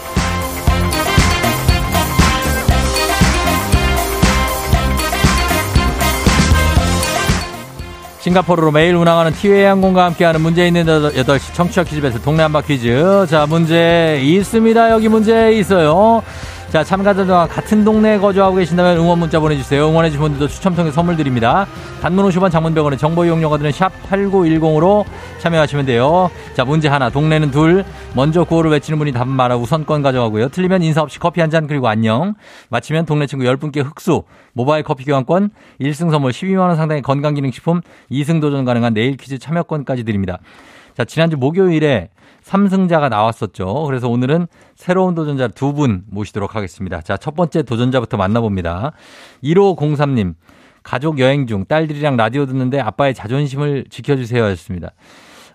[8.21, 13.25] 싱가포르로 매일 운항하는 티웨이 항공과 함께하는 문제 있는 8시 청취자 퀴즈 배틀 동네 한바 퀴즈.
[13.27, 14.91] 자, 문제 있습니다.
[14.91, 16.21] 여기 문제 있어요.
[16.71, 19.89] 자, 참가자들과 같은 동네에 거주하고 계신다면 응원 문자 보내주세요.
[19.89, 21.67] 응원해주신 분들도 추첨 통해 선물 드립니다.
[22.01, 25.03] 단문 50원 장문병원의 정보 이용료가 드는 샵 8910으로
[25.39, 26.31] 참여하시면 돼요.
[26.55, 27.09] 자, 문제 하나.
[27.09, 27.83] 동네는 둘.
[28.15, 30.47] 먼저 구호를 외치는 분이 답은 말아 우선권 가져가고요.
[30.47, 32.35] 틀리면 인사 없이 커피 한 잔 그리고 안녕.
[32.69, 35.49] 마치면 동네 친구 10분께 흑수, 모바일 커피 교환권,
[35.81, 40.39] 1승 선물 12만원 상당의 건강기능식품, 2승 도전 가능한 내일 퀴즈 참여권까지 드립니다.
[40.95, 42.07] 자, 지난주 목요일에
[42.51, 43.85] 3승자가 나왔었죠.
[43.85, 46.99] 그래서 오늘은 새로운 도전자 두 분 모시도록 하겠습니다.
[47.01, 48.91] 자, 첫 번째 도전자부터 만나봅니다.
[49.43, 50.33] 1503님,
[50.83, 54.89] 가족 여행 중 딸들이랑 라디오 듣는데 아빠의 자존심을 지켜주세요 하셨습니다.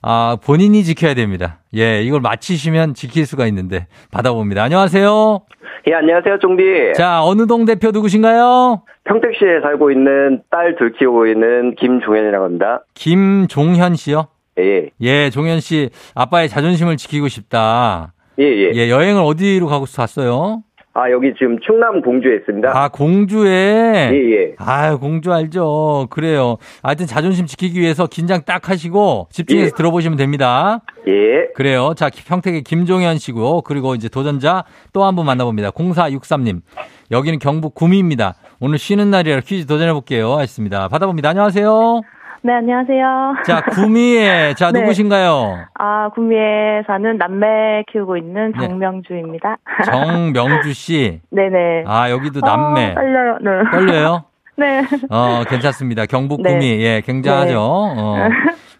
[0.00, 1.60] 아, 본인이 지켜야 됩니다.
[1.76, 4.62] 예, 이걸 마치시면 지킬 수가 있는데 받아봅니다.
[4.62, 5.40] 안녕하세요.
[5.88, 6.92] 예, 안녕하세요, 종디.
[6.96, 8.82] 자, 어느 동 대표 누구신가요?
[9.04, 12.84] 평택시에 살고 있는 딸 둘 키우고 있는 김종현이라고 합니다.
[12.94, 14.28] 김종현 씨요?
[14.58, 14.90] 예.
[15.00, 18.12] 예, 종현 씨, 아빠의 자존심을 지키고 싶다.
[18.38, 18.70] 예, 예.
[18.74, 20.62] 예, 여행을 어디로 가고 갔어요?
[20.98, 22.70] 아, 여기 지금 충남 공주에 있습니다.
[22.74, 24.10] 아, 공주에?
[24.12, 24.54] 예, 예.
[24.56, 26.06] 아 공주 알죠.
[26.08, 26.56] 그래요.
[26.82, 29.76] 하여튼 자존심 지키기 위해서 긴장 딱 하시고 집중해서 예.
[29.76, 30.80] 들어보시면 됩니다.
[31.06, 31.48] 예.
[31.54, 31.92] 그래요.
[31.94, 33.60] 자, 평택의 김종현 씨고요.
[33.62, 34.64] 그리고 이제 도전자
[34.94, 35.70] 또 한 분 만나봅니다.
[35.72, 36.62] 0463님.
[37.10, 38.34] 여기는 경북 구미입니다.
[38.60, 40.32] 오늘 쉬는 날이라 퀴즈 도전해볼게요.
[40.38, 40.88] 하셨습니다.
[40.88, 41.28] 받아봅니다.
[41.28, 42.00] 안녕하세요.
[42.46, 43.34] 네, 안녕하세요.
[43.44, 44.78] 자, 구미에, 자, 네.
[44.80, 45.64] 누구신가요?
[45.74, 48.68] 아, 구미에 사는 남매 키우고 있는 네.
[48.68, 49.56] 정명주입니다.
[49.84, 51.20] 정명주 씨.
[51.32, 51.82] 네네.
[51.88, 52.92] 아, 여기도 남매.
[52.92, 53.38] 어, 떨려요.
[53.40, 53.70] 네.
[53.72, 54.24] 떨려요?
[54.56, 54.82] 네.
[55.10, 56.06] 어, 괜찮습니다.
[56.06, 56.52] 경북 네.
[56.52, 56.80] 구미.
[56.84, 57.48] 예, 굉장하죠.
[57.50, 57.56] 네.
[57.58, 58.28] 어.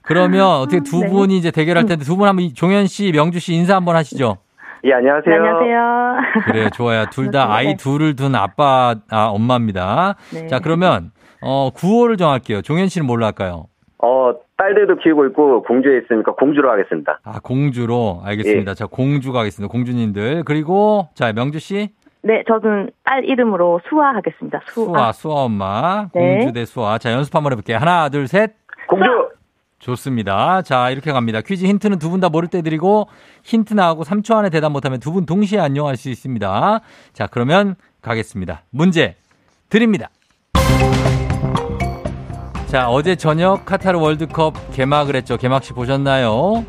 [0.02, 1.08] 그러면 어떻게 두 네.
[1.08, 4.36] 분이 이제 대결할 텐데 두 분 한번 이- 종현 씨, 명주 씨 인사 한번 하시죠.
[4.84, 5.34] 예, 안녕하세요.
[5.34, 6.42] 네, 안녕하세요.
[6.44, 6.68] 그래요.
[6.70, 7.06] 좋아요.
[7.10, 7.76] 둘 다 아이 네.
[7.76, 10.14] 둘을 둔 아빠, 아, 엄마입니다.
[10.32, 10.46] 네.
[10.46, 11.10] 자, 그러면,
[11.46, 12.60] 어, 구호를 정할게요.
[12.62, 13.66] 종현 씨는 뭘로 할까요?
[13.98, 17.20] 어, 딸들도 키우고 있고 공주에 있으니까 공주로 하겠습니다.
[17.24, 18.20] 아, 공주로.
[18.24, 18.70] 알겠습니다.
[18.72, 18.74] 예.
[18.74, 19.70] 자, 공주가 하겠습니다.
[19.70, 20.42] 공주님들.
[20.44, 21.90] 그리고, 자, 명주 씨.
[22.22, 24.60] 네, 저는 딸 이름으로 수아 하겠습니다.
[24.66, 24.86] 수아.
[24.86, 26.08] 수아, 수아 엄마.
[26.14, 26.38] 네.
[26.38, 26.98] 공주 대 수아.
[26.98, 27.76] 자, 연습 한번 해볼게요.
[27.78, 28.54] 하나, 둘, 셋.
[28.88, 29.06] 공주!
[29.78, 30.62] 좋습니다.
[30.62, 31.40] 자, 이렇게 갑니다.
[31.42, 33.08] 퀴즈 힌트는 두 분 다 모를 때 드리고,
[33.44, 36.80] 힌트 나하고 3초 안에 대답 못하면 두 분 동시에 안녕할 수 있습니다.
[37.12, 38.62] 자, 그러면 가겠습니다.
[38.70, 39.14] 문제
[39.68, 40.08] 드립니다.
[42.76, 45.38] 자, 어제 저녁 카타르 월드컵 개막을 했죠.
[45.38, 46.62] 개막식 보셨나요?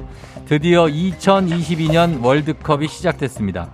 [0.46, 3.68] 드디어 2022년 월드컵이 시작됐습니다.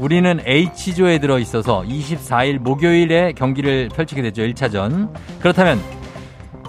[0.00, 4.42] 우리는 H조에 들어 있어서 24일 목요일에 경기를 펼치게 되죠.
[4.42, 5.10] 1차전.
[5.38, 5.78] 그렇다면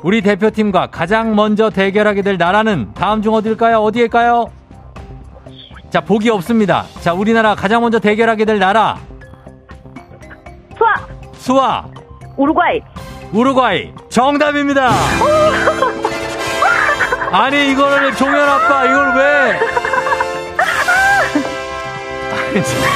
[0.03, 3.79] 우리 대표팀과 가장 먼저 대결하게 될 나라는 다음 중 어딜까요?
[3.79, 4.45] 어디일까요?
[5.89, 6.85] 자, 보기 없습니다.
[7.01, 8.99] 자, 우리나라 가장 먼저 대결하게 될 나라.
[10.77, 10.93] 수아!
[11.33, 11.85] 수아,
[12.37, 12.81] 우루과이!
[13.33, 13.93] 우루과이.
[14.09, 14.89] 정답입니다.
[17.31, 19.59] 아니, 이거를 종현 아빠, 이걸 왜.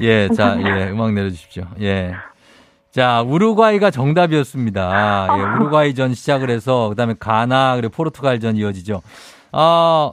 [0.00, 1.64] 예, 자, 예, 음악 내려주십시오.
[1.80, 2.14] 예.
[2.90, 5.28] 자, 우루과이가 정답이었습니다.
[5.38, 9.00] 예, 우루과이전 시작을 해서, 그 다음에 가나, 그리고 포르투갈전 이어지죠.
[9.52, 10.12] 아,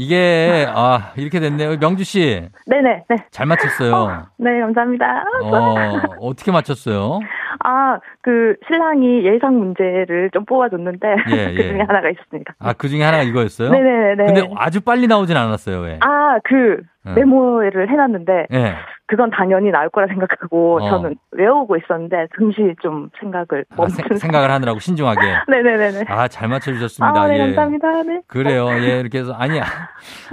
[0.00, 1.76] 이게, 아, 이렇게 됐네요.
[1.80, 3.16] 명주 씨, 네네, 네.
[3.32, 4.28] 잘 맞췄어요.
[4.38, 5.24] 네, 감사합니다.
[5.42, 7.18] 어, 어떻게 맞췄어요?
[7.64, 11.68] 아, 그, 신랑이 예상 문제를 좀 뽑아줬는데, 예, 그 예.
[11.68, 12.54] 중에 하나가 있었습니다.
[12.60, 13.70] 아, 그 중에 하나가 이거였어요?
[13.70, 14.24] 네네네.
[14.26, 15.98] 근데 아주 빨리 나오진 않았어요, 왜?
[16.00, 17.14] 아, 그, 어.
[17.16, 18.74] 메모를 해놨는데, 예.
[19.08, 20.90] 그건 당연히 나올 거라 생각하고, 어.
[20.90, 24.04] 저는 외우고 있었는데, 잠시 좀 생각을 아, 멈춘.
[24.10, 25.20] 세- 생각을 하느라고 신중하게.
[25.48, 26.04] 네네네네.
[26.08, 27.18] 아, 잘 맞춰주셨습니다.
[27.20, 27.38] 아, 네, 예.
[27.38, 28.02] 감사합니다.
[28.02, 28.20] 네.
[28.26, 28.68] 그래요.
[28.70, 29.64] 예, 이렇게 해서, 아니, 아,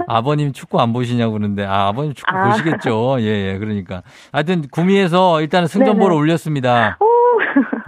[0.06, 2.50] 아버님 축구 안 보시냐고 그러는데, 아, 아버님 축구 아.
[2.50, 3.16] 보시겠죠.
[3.20, 4.02] 예, 예, 그러니까.
[4.30, 6.14] 하여튼, 구미에서 일단은 승전보를.
[6.14, 6.98] 올렸습니다.
[7.00, 7.06] 오.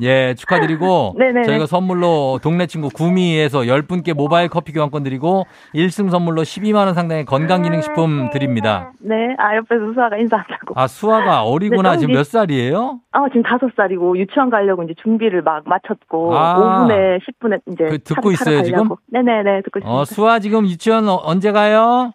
[0.03, 1.43] 예, 축하드리고, 네네네.
[1.47, 7.25] 저희가 선물로 동네 친구 구미에서 10분께 모바일 커피 교환권 드리고, 1승 선물로 12만 원 상당의
[7.25, 8.93] 건강기능식품 드립니다.
[9.01, 10.75] 네, 아, 옆에서 수아가 인사한다고.
[10.77, 11.93] 아, 수아가 어리구나.
[11.93, 12.15] 네, 지금.
[12.15, 13.01] 몇 살이에요?
[13.13, 16.87] 아, 지금 다섯 살이고, 유치원 가려고 이제 준비를 막 마쳤고, 아.
[16.87, 17.85] 5분에, 10분에 이제.
[17.85, 18.89] 그 듣고 있어요, 지금?
[19.13, 19.91] 네네네, 듣고 있습니다.
[20.01, 22.13] 어, 수아 지금 유치원 어- 언제 가요?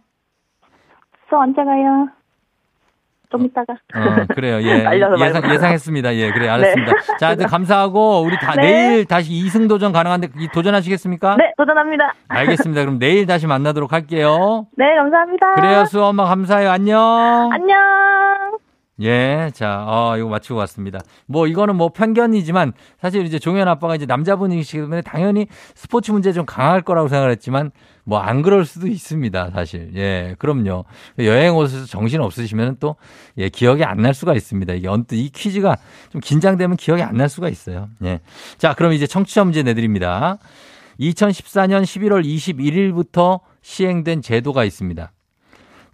[1.30, 2.10] 수아 언제 가요?
[3.34, 3.74] 좀 이따가.
[3.74, 4.62] 어, 그래요.
[4.62, 4.86] 예.
[5.26, 5.52] 예상.
[5.52, 6.16] 예상했습니다.
[6.16, 6.92] 예, 그래, 알았습니다.
[7.20, 8.62] 자, 하여튼 감사하고, 우리 다 네.
[8.62, 11.36] 내일 다시 이승 도전 가능한데, 이 도전하시겠습니까?
[11.38, 12.14] 네, 도전합니다.
[12.28, 12.82] 알겠습니다.
[12.82, 14.68] 그럼 내일 다시 만나도록 할게요.
[14.78, 15.54] 네, 감사합니다.
[15.56, 16.70] 그래요, 수호 엄마 감사해요.
[16.70, 17.50] 안녕.
[17.52, 18.23] 안녕.
[19.04, 21.00] 예, 자, 어, 이거 맞추고 왔습니다.
[21.28, 26.46] 뭐, 이거는 뭐 편견이지만, 사실 이제 종현 아빠가 이제 남자분이시기 때문에 당연히 스포츠 문제 좀
[26.46, 27.72] 강할 거라고 생각을 했지만,
[28.06, 29.92] 뭐, 안 그럴 수도 있습니다, 사실.
[29.96, 30.86] 예, 그럼요.
[31.20, 32.96] 여행 오셔서 정신 없으시면 또,
[33.38, 34.74] 예, 기억이 안 날 수가 있습니다.
[34.74, 35.78] 이게 언뜻 이 퀴즈가
[36.12, 37.90] 좀 긴장되면 기억이 안 날 수가 있어요.
[38.04, 38.20] 예.
[38.58, 40.38] 자, 그럼 이제 청취자 문제 내드립니다.
[41.00, 45.12] 2014년 11월 21일부터 시행된 제도가 있습니다.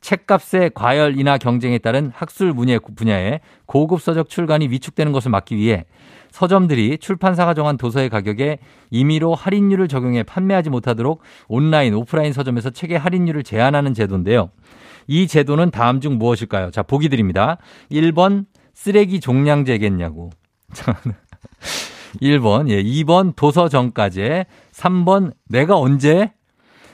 [0.01, 5.85] 책값의 과열 인하 경쟁에 따른 학술 분야에 고급 서적 출간이 위축되는 것을 막기 위해
[6.31, 8.59] 서점들이 출판사가 정한 도서의 가격에
[8.91, 14.51] 임의로 할인율을 적용해 판매하지 못하도록 온라인, 오프라인 서점에서 책의 할인율을 제한하는 제도인데요.
[15.07, 16.69] 이 제도는 다음 중 무엇일까요?
[16.71, 17.57] 자, 보기 드립니다.
[17.91, 20.29] 1번 쓰레기 종량제겠냐고.
[22.21, 26.31] 1번, 예, 2번 도서정가제, 3번 내가 언제?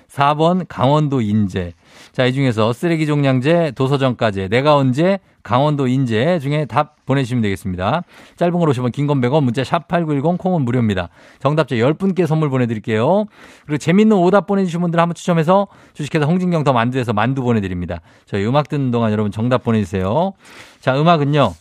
[0.07, 1.73] 4번 강원도 인제.
[2.15, 8.03] 자, 이 중에서 쓰레기 종량제, 도서정가제, 내가 언제, 강원도 인제 중에 답 보내주시면 되겠습니다.
[8.37, 11.09] 짧은 걸 오시면 긴건 100원, 문자 샵8910, 콩은 무료입니다.
[11.39, 13.25] 정답자 10분께 선물 보내드릴게요.
[13.65, 17.99] 그리고 재밌는 오답 보내주신 분들 한번 추첨해서 주식회사 홍진경 더 만두에서 만두 보내드립니다.
[18.25, 20.31] 저희 음악 듣는 동안 여러분 정답 보내주세요.
[20.79, 21.53] 자, 음악은요.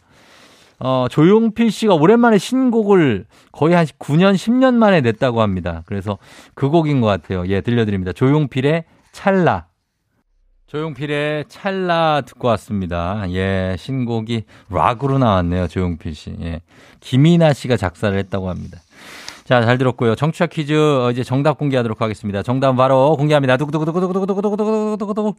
[0.79, 5.83] 어, 조용필 씨가 오랜만에 신곡을 거의 한 9년, 10년 만에 냈다고 합니다.
[5.87, 6.17] 그래서
[6.55, 7.45] 그 곡인 것 같아요.
[7.49, 8.13] 예, 들려드립니다.
[8.13, 9.67] 조용필의 찰나.
[10.75, 13.25] 조용필의 찰나 듣고 왔습니다.
[13.31, 15.69] 예, 신곡이 락으로 나왔네요.
[15.69, 16.35] 조용필 씨.
[16.41, 16.63] 예.
[16.99, 18.81] 김이나 씨가 작사를 했다고 합니다.
[19.45, 20.17] 자, 잘 들었고요.
[20.17, 22.43] 정치화 퀴즈 어, 이제 정답 공개하도록 하겠습니다.
[22.43, 23.57] 정답은 바로 공개합니다.
[23.57, 25.35] 두구두구두구두구두구두구두구두구두구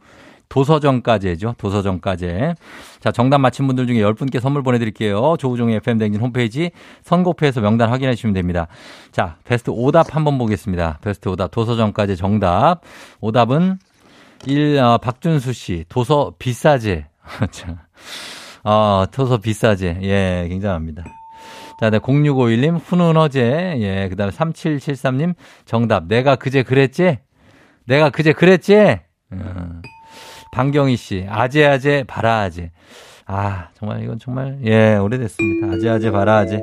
[0.48, 1.56] 도서정까지죠.
[1.58, 2.54] 도서정까지.
[3.00, 5.36] 자, 정답 맞힌 분들 중에 10분께 선물 보내 드릴게요.
[5.38, 6.70] 조우종의 FM댕진 홈페이지
[7.02, 8.68] 선곡표에서 명단 확인해 주시면 됩니다.
[9.12, 10.98] 자, 베스트 오답 한번 보겠습니다.
[11.02, 12.80] 베스트 오답 도서정까지 정답.
[13.20, 13.78] 오답은
[14.44, 17.06] 1, 어, 박준수 씨, 도서 비싸제.
[17.50, 17.86] 자,
[18.64, 19.98] 어, 도서 비싸제.
[20.02, 21.04] 예, 굉장합니다.
[21.80, 23.76] 자, 네, 0651님, 훈훈어제.
[23.80, 25.34] 예, 그 다음에 3773님,
[25.64, 26.06] 정답.
[26.06, 27.18] 내가 그제 그랬지?
[27.86, 28.98] 내가 그제 그랬지?
[29.32, 29.82] 어,
[30.52, 32.70] 방경희 씨, 아재 아재, 바라 아재.
[33.26, 35.74] 아, 정말 이건 정말, 예, 오래됐습니다.
[35.74, 36.62] 아재 아재, 바라 아재.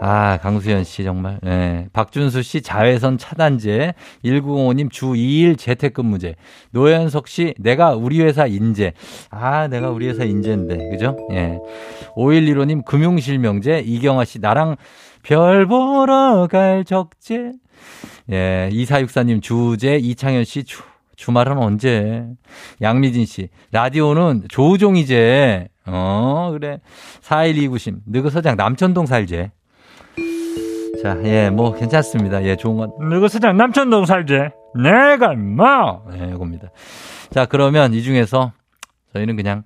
[0.00, 1.40] 아, 강수현 씨 정말.
[1.44, 1.88] 예.
[1.92, 3.94] 박준수 씨 자외선 차단제.
[4.24, 6.36] 1905님 주 2일 재택근무제.
[6.70, 8.92] 노현석 씨 내가 우리 회사 인재.
[9.30, 10.90] 아, 내가 우리 회사 인재인데.
[10.90, 11.16] 그죠?
[11.32, 11.58] 예.
[12.16, 13.80] 5115님 금융실명제.
[13.80, 14.76] 이경아 씨 나랑
[15.22, 17.52] 별 보러 갈 적재.
[18.30, 18.68] 예.
[18.72, 19.96] 2464님 주제.
[19.96, 20.82] 이창현 씨 주,
[21.16, 22.24] 주말은 언제?
[22.80, 23.48] 양미진 씨.
[23.72, 25.68] 라디오는 조우종이제.
[25.86, 26.80] 어, 그래.
[27.22, 27.98] 4129심.
[28.06, 29.50] 너그 서장 남천동 살제.
[31.02, 32.42] 자, 예, 뭐, 괜찮습니다.
[32.44, 32.92] 예, 좋은 건.
[33.08, 34.50] 누구 서장 남천동 살제.
[34.82, 36.04] 내가 뭐.
[36.18, 36.70] 예, 이겁니다.
[37.30, 38.52] 자, 그러면 이 중에서
[39.14, 39.62] 저희는 그냥,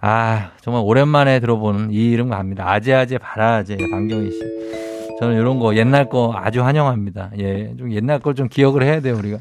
[0.00, 2.68] 아, 정말 오랜만에 들어보는 이 이름 갑니다.
[2.70, 4.40] 아재아재 바라아재, 방경희 씨.
[5.18, 7.30] 저는 이런 거 옛날 거 아주 환영합니다.
[7.38, 9.38] 예, 좀 옛날 걸 좀 기억을 해야 돼요, 우리가.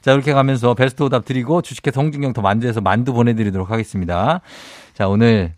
[0.00, 4.40] 자, 이렇게 가면서 베스트 오답 드리고 주식회 성진경 더 만두에서 만두 보내드리도록 하겠습니다.
[4.94, 5.52] 자, 오늘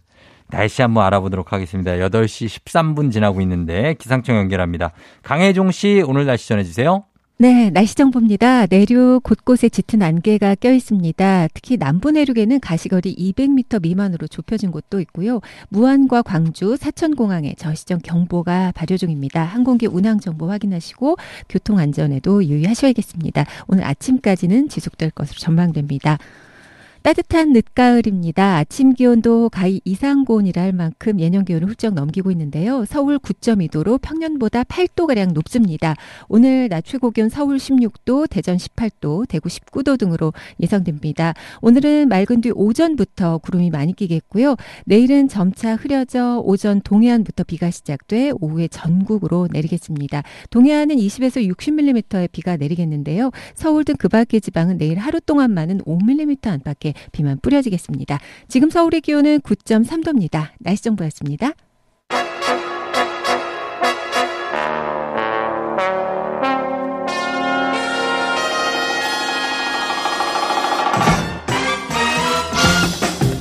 [0.52, 1.92] 날씨 한번 알아보도록 하겠습니다.
[1.92, 4.92] 8시 13분 지나고 있는데 기상청 연결합니다.
[5.22, 7.04] 강혜종 씨 오늘 날씨 전해주세요.
[7.38, 8.66] 네, 날씨 정보입니다.
[8.66, 11.48] 내륙 곳곳에 짙은 안개가 껴 있습니다.
[11.54, 15.40] 특히 남부 내륙에는 가시거리 200m 미만으로 좁혀진 곳도 있고요.
[15.70, 19.42] 무안과 광주, 사천공항에 저시정 경보가 발효 중입니다.
[19.42, 21.16] 항공기 운항 정보 확인하시고
[21.48, 23.46] 교통 안전에도 유의하셔야겠습니다.
[23.66, 26.18] 오늘 아침까지는 지속될 것으로 전망됩니다.
[27.02, 28.56] 따뜻한 늦가을입니다.
[28.56, 32.84] 아침 기온도 가히 이상 고온이라 할 만큼 예년 기온을 훌쩍 넘기고 있는데요.
[32.84, 35.94] 서울 9.2도로 평년보다 8도가량 높습니다.
[36.28, 41.34] 오늘 낮 최고 기온 서울 16도, 대전 18도, 대구 19도 등으로 예상됩니다.
[41.62, 44.56] 오늘은 맑은 뒤 오전부터 구름이 많이 끼겠고요.
[44.84, 50.22] 내일은 점차 흐려져 오전 동해안부터 비가 시작돼 오후에 전국으로 내리겠습니다.
[50.50, 53.30] 동해안은 20에서 60mm의 비가 내리겠는데요.
[53.54, 58.18] 서울 등 그 밖의 지방은 내일 하루 동안만은 5mm 안팎의 비만 뿌려지겠습니다.
[58.48, 60.48] 지금 서울의 기온은 9.3도입니다.
[60.58, 61.52] 날씨 정보였습니다.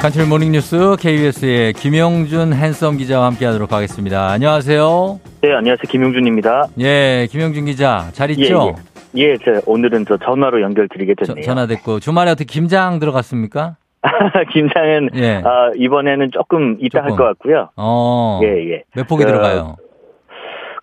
[0.01, 4.29] 간추린 모닝뉴스 KBS의 김영준 핸섬 기자와 함께하도록 하겠습니다.
[4.31, 5.19] 안녕하세요.
[5.41, 5.83] 네, 안녕하세요.
[5.87, 6.69] 김용준입니다.
[6.79, 8.73] 예, 김영준 기자 잘 있죠?
[8.75, 8.90] 예, 예.
[9.15, 11.41] 예, 저 오늘은 저 전화로 연결드리게 됐네요.
[11.43, 13.75] 저- 전화 됐고 주말에 어떻게 김장 들어갔습니까?
[14.51, 15.41] 김장은 예.
[15.45, 17.09] 아, 이번에는 조금 이따 할.
[17.11, 17.69] 것 같고요.
[17.75, 18.39] 어.
[18.43, 18.83] 예, 예.
[18.95, 19.75] 몇 폭이 그, 들어가요?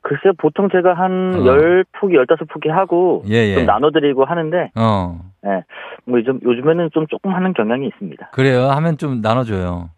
[0.03, 1.39] 글쎄요, 보통 제가 한 어.
[1.43, 3.55] 10포기, 15포기 하고 예, 예.
[3.57, 5.21] 좀 나눠 드리고 하는데, 어.
[5.47, 5.65] 예.
[6.05, 8.31] 뭐 요즘, 요즘에는 좀 조금 하는 경향이 있습니다.
[8.33, 8.69] 그래요.
[8.71, 9.91] 하면 좀 나눠 줘요.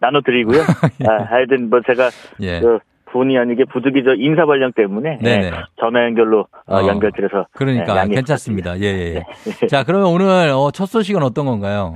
[0.00, 0.60] 나눠 드리고요.
[1.08, 2.10] 아, 하여튼 뭐 제가
[2.40, 2.60] 예.
[2.60, 2.78] 그
[3.12, 5.46] 본의 아니게 부득이 저 인사 발령 때문에 네네.
[5.46, 5.50] 예,
[5.80, 6.86] 전화 연결로 어, 어.
[6.86, 8.78] 연결드려서 그러니까 예, 양해 괜찮습니다.
[8.78, 9.14] 예, 예.
[9.14, 9.24] 네.
[9.62, 9.66] 예.
[9.68, 11.94] 자, 그러면 오늘 어, 첫 소식은 어떤 건가요?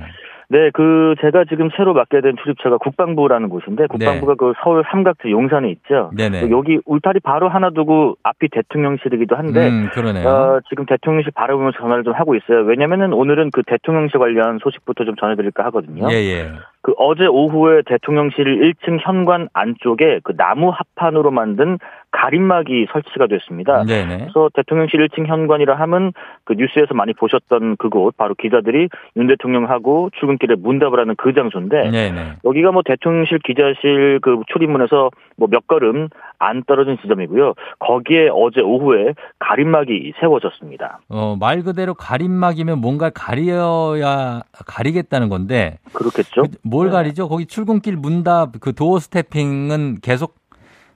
[0.49, 5.69] 네, 그 제가 지금 새로 맡게 된 출입처가 국방부라는 곳인데 국방부가 그 서울 삼각지 용산에
[5.71, 6.11] 있죠.
[6.13, 6.29] 네.
[6.29, 6.51] 네네.
[6.51, 10.27] 여기 울타리 바로 하나 두고 앞이 대통령실이기도 한데 음, 그러네요.
[10.27, 12.59] 어, 지금 대통령실 바라보면서 전화를 좀 하고 있어요.
[12.65, 16.07] 왜냐면은 오늘은 그 대통령실 관련 소식부터 좀 전해드릴까 하거든요.
[16.11, 16.51] 예, 예.
[16.83, 21.79] 그 어제 오후에 대통령실 1층 현관 안쪽에 그 나무 합판으로 만든
[22.11, 23.85] 가림막이 설치가 됐습니다.
[23.85, 24.17] 네네.
[24.17, 26.11] 그래서 대통령실 1층 현관이라 하면
[26.43, 32.33] 그 뉴스에서 많이 보셨던 그곳 바로 기자들이 윤 대통령하고 출근길에 문답을 하는 그 장소인데 네네.
[32.43, 36.09] 여기가 뭐 대통령실 기자실 그 출입문에서 뭐 몇 걸음
[36.39, 37.53] 안 떨어진 지점이고요.
[37.79, 40.99] 거기에 어제 오후에 가림막이 세워졌습니다.
[41.09, 46.43] 어, 말 그대로 가림막이면 뭔가 가려야 가리겠다는 건데 그렇겠죠?
[46.63, 46.93] 뭘 네.
[46.93, 47.27] 가리죠?
[47.29, 50.35] 거기 출근길 문답 그 도어 스태핑은 계속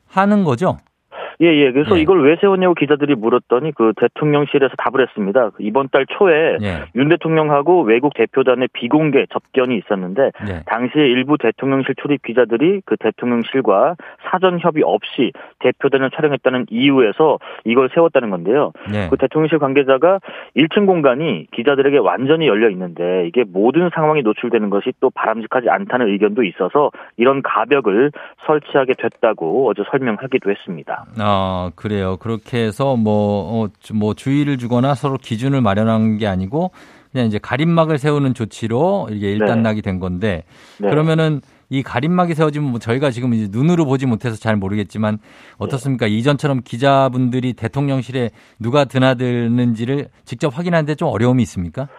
[0.07, 0.77] 하는 거죠?
[1.41, 1.71] 예, 예.
[1.71, 2.01] 그래서 예.
[2.01, 5.51] 이걸 왜 세웠냐고 기자들이 물었더니 그 대통령실에서 답을 했습니다.
[5.51, 6.85] 그 이번 달 초에 예.
[6.95, 10.61] 윤 대통령하고 외국 대표단의 비공개 접견이 있었는데 네.
[10.65, 13.95] 당시에 일부 대통령실 출입 기자들이 그 대통령실과
[14.29, 18.71] 사전 협의 없이 대표단을 촬영했다는 이유에서 이걸 세웠다는 건데요.
[18.91, 19.07] 네.
[19.09, 20.19] 그 대통령실 관계자가
[20.55, 26.43] 1층 공간이 기자들에게 완전히 열려 있는데 이게 모든 상황이 노출되는 것이 또 바람직하지 않다는 의견도
[26.43, 28.11] 있어서 이런 가벽을
[28.47, 31.05] 설치하게 됐다고 어제 설명하기도 했습니다.
[31.19, 31.26] 아,
[31.75, 32.17] 그래요.
[32.17, 36.71] 그렇게 해서 뭐, 어, 주- 뭐 주의를 주거나 서로 기준을 마련한 게 아니고
[37.11, 40.43] 그냥 이제 가림막을 세우는 조치로 이게 일단락이 된 건데
[40.79, 40.89] 네.
[40.89, 45.19] 그러면은 이 가림막이 세워지면 뭐 저희가 지금 이제 눈으로 보지 못해서 잘 모르겠지만
[45.57, 46.07] 어떻습니까?
[46.07, 51.89] 이전처럼 기자분들이 대통령실에 누가 드나드는지를 직접 확인하는데 좀 어려움이 있습니까?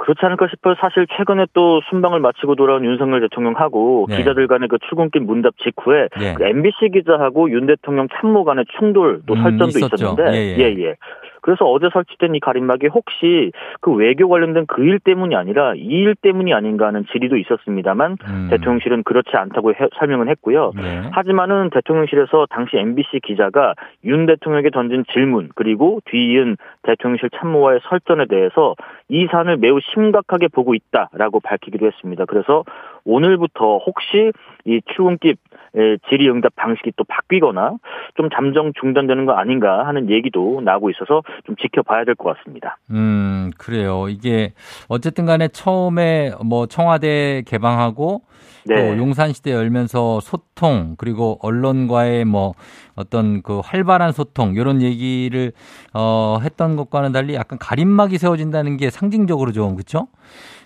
[0.00, 0.74] 그렇지 않을까 싶어요.
[0.80, 4.16] 사실 최근에 또 순방을 마치고 돌아온 윤석열 대통령하고 네.
[4.16, 6.34] 기자들 간의 그 출근길 문답 직후에 예.
[6.34, 9.94] 그 MBC 기자하고 윤 대통령 참모 간의 충돌 또 음, 설전도 있었죠.
[9.96, 10.84] 있었는데 예, 예, 예.
[10.84, 10.94] 예.
[11.42, 16.14] 그래서 어제 설치된 이 가림막이 혹시 그 외교 관련된 그 일 때문이 아니라 이 일
[16.14, 18.48] 때문이 아닌가 하는 질의도 있었습니다만 음.
[18.50, 20.72] 대통령실은 그렇지 않다고 해- 설명을 했고요.
[20.76, 21.02] 네.
[21.12, 23.74] 하지만은 대통령실에서 당시 MBC 기자가
[24.04, 28.74] 윤 대통령에게 던진 질문 그리고 뒤이은 대통령실 참모와의 설전에 대해서
[29.08, 32.24] 이 사안을 매우 심각하게 보고 있다라고 밝히기도 했습니다.
[32.26, 32.64] 그래서
[33.04, 34.32] 오늘부터 혹시
[34.64, 35.36] 이 출근길
[35.76, 37.76] 에, 질의응답 방식이 또 바뀌거나
[38.16, 42.76] 좀 잠정 중단되는 거 아닌가 하는 얘기도 나오고 있어서 좀 지켜봐야 될 것 같습니다.
[42.90, 44.08] 음, 그래요.
[44.08, 44.52] 이게
[44.88, 48.22] 어쨌든 간에 처음에 뭐 청와대 개방하고
[48.66, 48.74] 네.
[48.74, 52.52] 또 용산시대 열면서 소통 그리고 언론과의 뭐
[52.96, 55.52] 어떤 그 활발한 소통 이런 얘기를
[55.94, 60.08] 어 했던 것과는 달리 약간 가림막이 세워진다는 게 상징적으로 좀 그렇죠?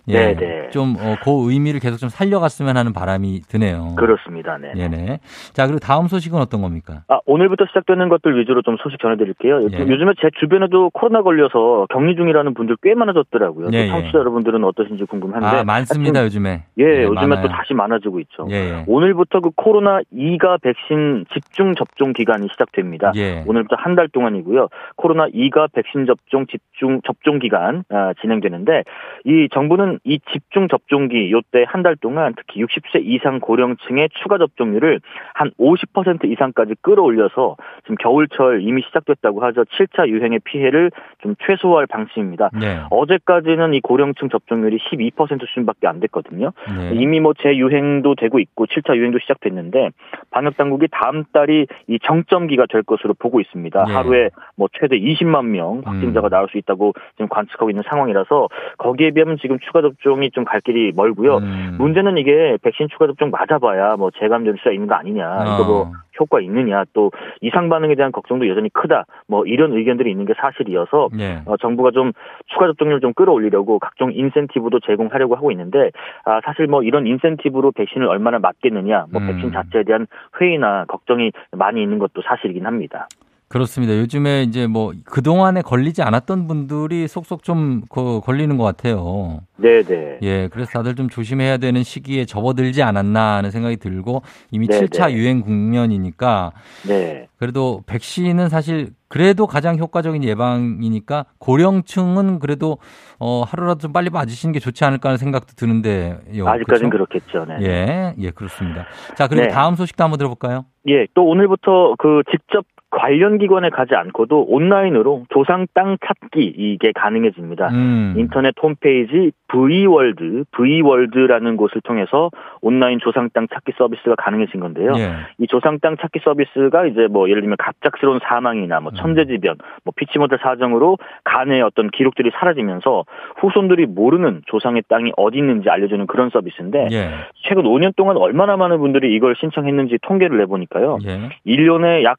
[0.09, 0.35] 예.
[0.35, 0.71] 네, 네.
[0.71, 3.95] 좀 어, 그 의미를 계속 좀 살려갔으면 하는 바람이 드네요.
[3.97, 4.59] 그렇습니다.
[4.59, 4.73] 네.
[4.77, 5.21] 예네.
[5.55, 7.03] 자, 그리고 다음 소식은 어떤 겁니까?
[7.09, 9.63] 아, 오늘부터 시작되는 것들 위주로 좀 소식 전해드릴게요.
[9.73, 9.79] 예.
[9.79, 13.69] 요즘에 제 주변에도 코로나 걸려서 격리 중이라는 분들 꽤 많아졌더라고요.
[13.69, 13.89] 예, 또 예.
[13.89, 15.47] 청취자 여러분들은 어떠신지 궁금한데.
[15.47, 16.65] 아, 많습니다, 하여튼, 요즘에.
[16.79, 17.47] 예, 네, 요즘에 많아요.
[17.47, 18.47] 또 다시 많아지고 있죠.
[18.51, 18.85] 예, 예.
[18.87, 23.13] 오늘부터 그 코로나 2가 백신 집중 접종 기간이 시작됩니다.
[23.17, 23.43] 예.
[23.47, 24.67] 오늘부터 한 달 동안이고요.
[24.97, 28.83] 코로나 2가 백신 접종 집중 접종 기간 아, 진행되는데
[29.25, 35.01] 이 정부는 이 집중 접종기 요때 한 달 동안 특히 60세 이상 고령층의 추가 접종률을
[35.34, 39.64] 한 50% 이상까지 끌어올려서 지금 겨울철 이미 시작됐다고 하죠.
[39.64, 40.90] 7차 유행의 피해를
[41.20, 42.51] 좀 최소화할 방침입니다.
[42.59, 42.80] 네.
[42.90, 46.53] 어제까지는 이 고령층 접종률이 12% 수준밖에 안 됐거든요.
[46.74, 46.92] 네.
[46.95, 49.90] 이미 뭐 재유행도 되고 있고 7차 유행도 시작됐는데
[50.30, 53.84] 방역 당국이 다음 달이 이 정점기가 될 것으로 보고 있습니다.
[53.88, 53.92] 예.
[53.92, 56.30] 하루에 뭐 최대 20만 명 확진자가 음.
[56.30, 60.93] 나올 수 있다고 지금 관측하고 있는 상황이라서 거기에 비하면 지금 추가 접종이 좀 갈 길이
[60.95, 61.39] 멀고요.
[61.39, 61.76] 음.
[61.78, 65.24] 문제는 이게 백신 추가 접종 맞아봐야 뭐 재감될 수가 있는 거 아니냐.
[65.45, 65.93] 이거 뭐 어.
[66.20, 66.85] 효과 있느냐.
[66.93, 67.11] 또
[67.41, 69.05] 이상 반응에 대한 걱정도 여전히 크다.
[69.26, 71.43] 뭐 이런 의견들이 있는 게 사실이어서 예.
[71.47, 72.12] 어, 정부가 좀
[72.47, 75.91] 추가 접종률 좀 끌어올리려고 각종 인센티브도 제공하려고 하고 있는데
[76.24, 79.26] 아, 사실 뭐 이런 인센티브로 백신을 얼마나 맞겠느냐, 뭐 음.
[79.26, 80.07] 백신 자체에 대한
[80.41, 83.09] 회의나 걱정이 많이 있는 것도 사실이긴 합니다.
[83.49, 83.97] 그렇습니다.
[83.97, 89.40] 요즘에 이제 뭐 그동안에 걸리지 않았던 분들이 속속 좀 그 걸리는 것 같아요.
[89.57, 90.18] 네네.
[90.22, 94.86] 예, 그래서 다들 좀 조심해야 되는 시기에 접어들지 않았나 하는 생각이 들고 이미 네네.
[94.86, 96.53] 7차 유행 국면이니까
[96.88, 97.28] 네.
[97.38, 102.78] 그래도 백신은 사실 그래도 가장 효과적인 예방이니까 고령층은 그래도
[103.20, 107.45] 어 하루라도 좀 빨리 맞으시는 게 좋지 않을까 하는 생각도 드는데 아직까지는 그렇겠죠.
[107.45, 107.57] 네.
[107.61, 108.86] 예, 예, 그렇습니다.
[109.14, 109.53] 자, 그리고 네.
[109.53, 110.64] 다음 소식도 한번 들어볼까요?
[110.88, 112.64] 예, 또 오늘부터 그 직접
[112.95, 117.68] 관련 기관에 가지 않고도 온라인으로 조상 땅 찾기 이게 가능해집니다.
[117.70, 118.14] 음.
[118.16, 122.30] 인터넷 홈페이지 V월드, V월드라는 곳을 통해서
[122.61, 124.92] 온라인 조상 땅 찾기 서비스가 가능해진 건데요.
[124.97, 125.12] 예.
[125.38, 130.18] 이 조상 땅 찾기 서비스가 이제 뭐 예를 들면 갑작스러운 사망이나 뭐 천재지변, 뭐 피치
[130.18, 133.05] 못할 사정으로 간의 어떤 기록들이 사라지면서
[133.36, 137.11] 후손들이 모르는 조상의 땅이 어디 있는지 알려주는 그런 서비스인데 예.
[137.42, 140.99] 최근 5년 동안 얼마나 많은 분들이 이걸 신청했는지 통계를 내보니까요.
[141.07, 141.28] 예.
[141.47, 142.18] 1년에 약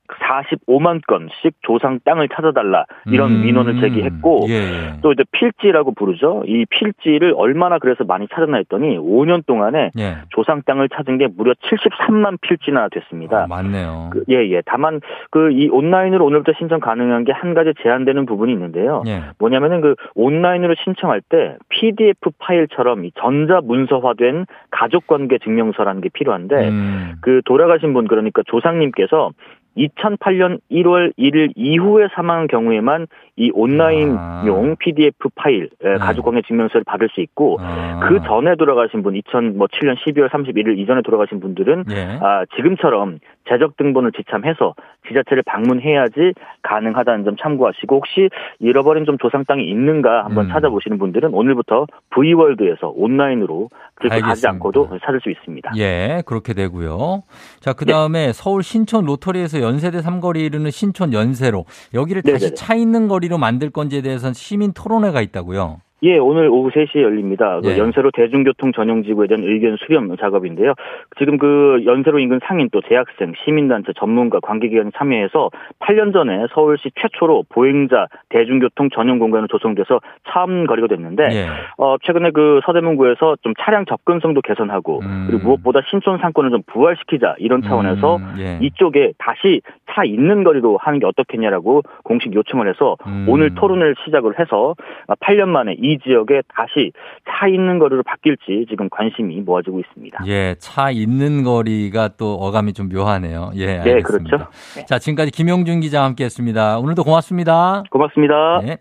[0.68, 3.42] 45만 건씩 조상 땅을 찾아달라 이런 음.
[3.44, 4.94] 민원을 제기했고 예, 예.
[5.02, 6.44] 또 이제 필지라고 부르죠.
[6.46, 10.18] 이 필지를 얼마나 그래서 많이 찾았나 했더니 5년 동안에 예.
[10.30, 13.44] 조상 땅을 찾은 게 무려 73만 필지나 됐습니다.
[13.44, 14.10] 아, 맞네요.
[14.12, 14.62] 그, 예, 예.
[14.66, 15.00] 다만
[15.32, 19.04] 그 이 온라인으로 오늘부터 신청 가능한 게 한 가지 제한되는 부분이 있는데요.
[19.08, 19.24] 예.
[19.40, 26.70] 뭐냐면은 그 온라인으로 신청할 때 PDF 파일처럼 이 전자 문서화된 가족 관계 증명서라는 게 필요한데
[26.70, 27.16] 음.
[27.22, 29.32] 그 돌아가신 분 그러니까 조상님께서
[29.78, 33.08] 2008년 1월 1일 이후에 사망한 경우에만
[33.38, 38.00] 이 온라인용 PDF 파일 에, 가족관계 증명서를 받을 수 있고 아.
[38.08, 42.20] 그 전에 돌아가신 분 2007년 12월 31일 이전에 돌아가신 분들은 예.
[42.22, 43.20] 아, 지금처럼
[43.50, 44.74] 재적 등본을 지참해서
[45.08, 50.50] 지자체를 방문해야지 가능하다는 점 참고하시고 혹시 잃어버린 좀 조상 땅이 있는가 한번 음.
[50.52, 54.48] 찾아보시는 분들은 오늘부터 V월드에서 온라인으로 그렇게 가지.
[54.48, 55.72] 않고도 찾을 수 있습니다.
[55.78, 57.24] 예, 그렇게 되고요.
[57.60, 62.56] 자, 그 다음에 서울 신촌 로터리에서 연세대 삼거리 이르는 신촌 연세로 여기를 다시 네네네.
[62.56, 65.82] 차 있는 거리로 만들 건지에 대해서는 시민 토론회가 있다고요.
[66.04, 67.60] 예, 오늘 오후 3시에 열립니다.
[67.64, 67.78] 그 예.
[67.78, 70.74] 연세로 대중교통 전용 지구에 대한 의견 수렴 작업인데요.
[71.18, 77.46] 지금 그 연세로 인근 상인 또 대학생, 시민단체, 전문가, 관계기관이 참여해서 8년 전에 서울시 최초로
[77.50, 81.48] 보행자 대중교통 전용 공간으로 조성돼서 처음 거리가 됐는데 예.
[81.78, 85.28] 어, 최근에 그 서대문구에서 좀 차량 접근성도 개선하고 음.
[85.28, 88.60] 그리고 무엇보다 신촌 상권을 좀 부활시키자 이런 차원에서 음, 예.
[88.62, 93.26] 이쪽에 다시 차 있는 거리로 하는 게 어떻겠냐라고 공식 요청을 해서 음.
[93.30, 94.76] 오늘 토론을 시작을 해서
[95.22, 96.92] 8년 만에 이 지역에 다시
[97.30, 100.20] 차 있는 거리로 바뀔지 지금 관심이 모아지고 있습니다.
[100.28, 103.52] 예, 차 있는 거리가 또 어감이 좀 묘하네요.
[103.56, 104.38] 예, 네, 알겠습니다.
[104.38, 104.52] 그렇죠.
[104.76, 104.86] 네.
[104.86, 106.80] 자, 지금까지 김용준 기자와 함께 했습니다.
[106.80, 107.84] 오늘도 고맙습니다.
[107.90, 108.62] 고맙습니다.
[108.64, 108.78] 네.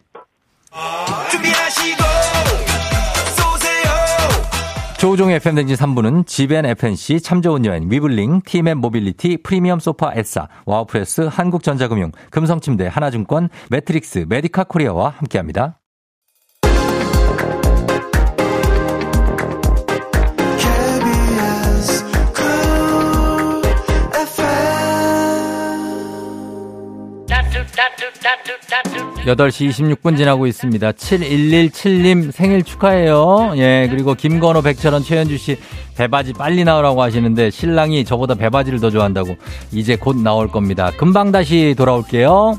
[5.04, 11.28] 조우종의 FM대행진 3부는 지벤 FNC, 참 좋은 여행, 위블링, 티맵 모빌리티, 프리미엄 소파 에싸, 와우프레스,
[11.30, 15.78] 한국전자금융, 금성침대, 하나증권, 매트릭스, 메디카 코리아와 함께합니다.
[29.26, 30.92] 여덟 시 26분 지나고 있습니다.
[30.92, 33.54] 7117님 생일 축하해요.
[33.56, 35.56] 예, 그리고 김건호, 백철원, 최현주 씨
[35.96, 39.36] 배바지 빨리 나오라고 하시는데 신랑이 저보다 배바지를 더 좋아한다고
[39.72, 40.90] 이제 곧 나올 겁니다.
[40.96, 42.58] 금방 다시 돌아올게요.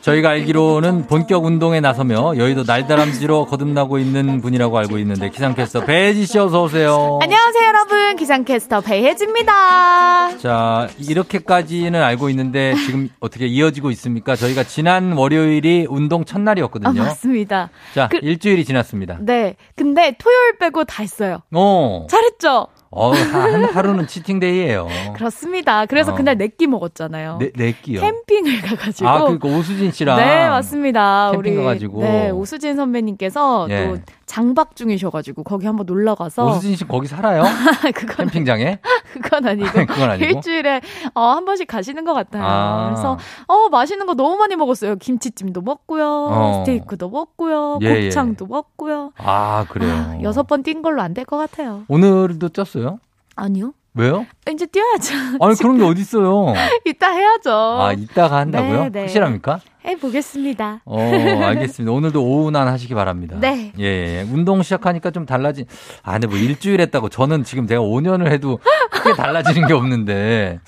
[0.00, 6.38] 저희가 알기로는 본격 운동에 나서며 여의도 날다람쥐로 거듭나고 있는 분이라고 알고 있는데 기상캐스터 배지 씨
[6.38, 7.18] 어서 오세요.
[7.22, 8.16] 안녕하세요, 여러분.
[8.16, 10.38] 기상캐스터 배혜지입니다.
[10.38, 14.34] 자, 이렇게까지는 알고 있는데 지금 어떻게 이어지고 있습니까?
[14.36, 17.02] 저희가 지난 월요일이 운동 아, 첫날이었거든요.
[17.02, 17.70] 맞습니다.
[17.94, 19.18] 자, 그- 일주일이 지났습니다.
[19.20, 19.54] 네.
[19.76, 21.42] 근데 토요일 빼고 다 했어요.
[21.52, 22.06] 어.
[22.10, 22.66] 잘했죠?
[22.92, 24.88] 어, 한 하루는 치팅데이예요.
[25.14, 25.86] 그렇습니다.
[25.86, 26.14] 그래서 어.
[26.16, 27.38] 그날 내끼 먹었잖아요.
[27.38, 28.00] 네, 네 끼요.
[28.00, 29.08] 캠핑을 가가지고.
[29.08, 30.16] 아, 그니까 오수진 씨랑.
[30.16, 31.30] 네, 맞습니다.
[31.32, 32.00] 캠핑 우리 가가지고.
[32.00, 33.86] 네, 오수진 선배님께서 예.
[33.86, 33.98] 또
[34.30, 37.42] 장박 중이셔가지고 거기 한번 놀러 가서 오수진 씨 거기 살아요?
[37.92, 38.78] 그건 캠핑장에?
[39.20, 40.24] 그건 아니고 그건 아니고?
[40.24, 40.80] 일주일에
[41.14, 42.44] 어, 한 번씩 가시는 것 같아요.
[42.46, 42.84] 아.
[42.90, 43.18] 그래서
[43.48, 44.94] 어 맛있는 거 너무 많이 먹었어요.
[44.96, 46.62] 김치찜도 먹고요, 어.
[46.64, 49.12] 스테이크도 먹고요, 예, 곱창도 먹고요.
[49.18, 50.20] 아, 그래요.
[50.22, 51.82] 여섯 번 뛴 걸로 안 될 것 같아요.
[51.88, 52.98] 오늘도 쪘어요?
[53.34, 53.72] 아니요.
[53.94, 54.24] 왜요?
[54.48, 55.14] 이제 뛰어야죠.
[55.40, 56.54] 아니, 그런 게 어딨어요.
[56.84, 57.50] 이따 해야죠.
[57.52, 58.82] 아, 이따가 한다고요?
[58.84, 59.00] 네, 네.
[59.00, 59.58] 확실합니까?
[59.90, 60.80] 해보겠습니다.
[60.84, 61.92] 어, 알겠습니다.
[61.92, 63.36] 오늘도 오운한 하시기 바랍니다.
[63.40, 63.72] 네.
[63.78, 64.22] 예, 예.
[64.22, 65.66] 운동 시작하니까 좀 달라진,
[66.02, 68.58] 아, 근데 뭐 일주일 했다고 저는 지금 내가 5년을 해도
[68.90, 70.60] 크게 달라지는 게 없는데.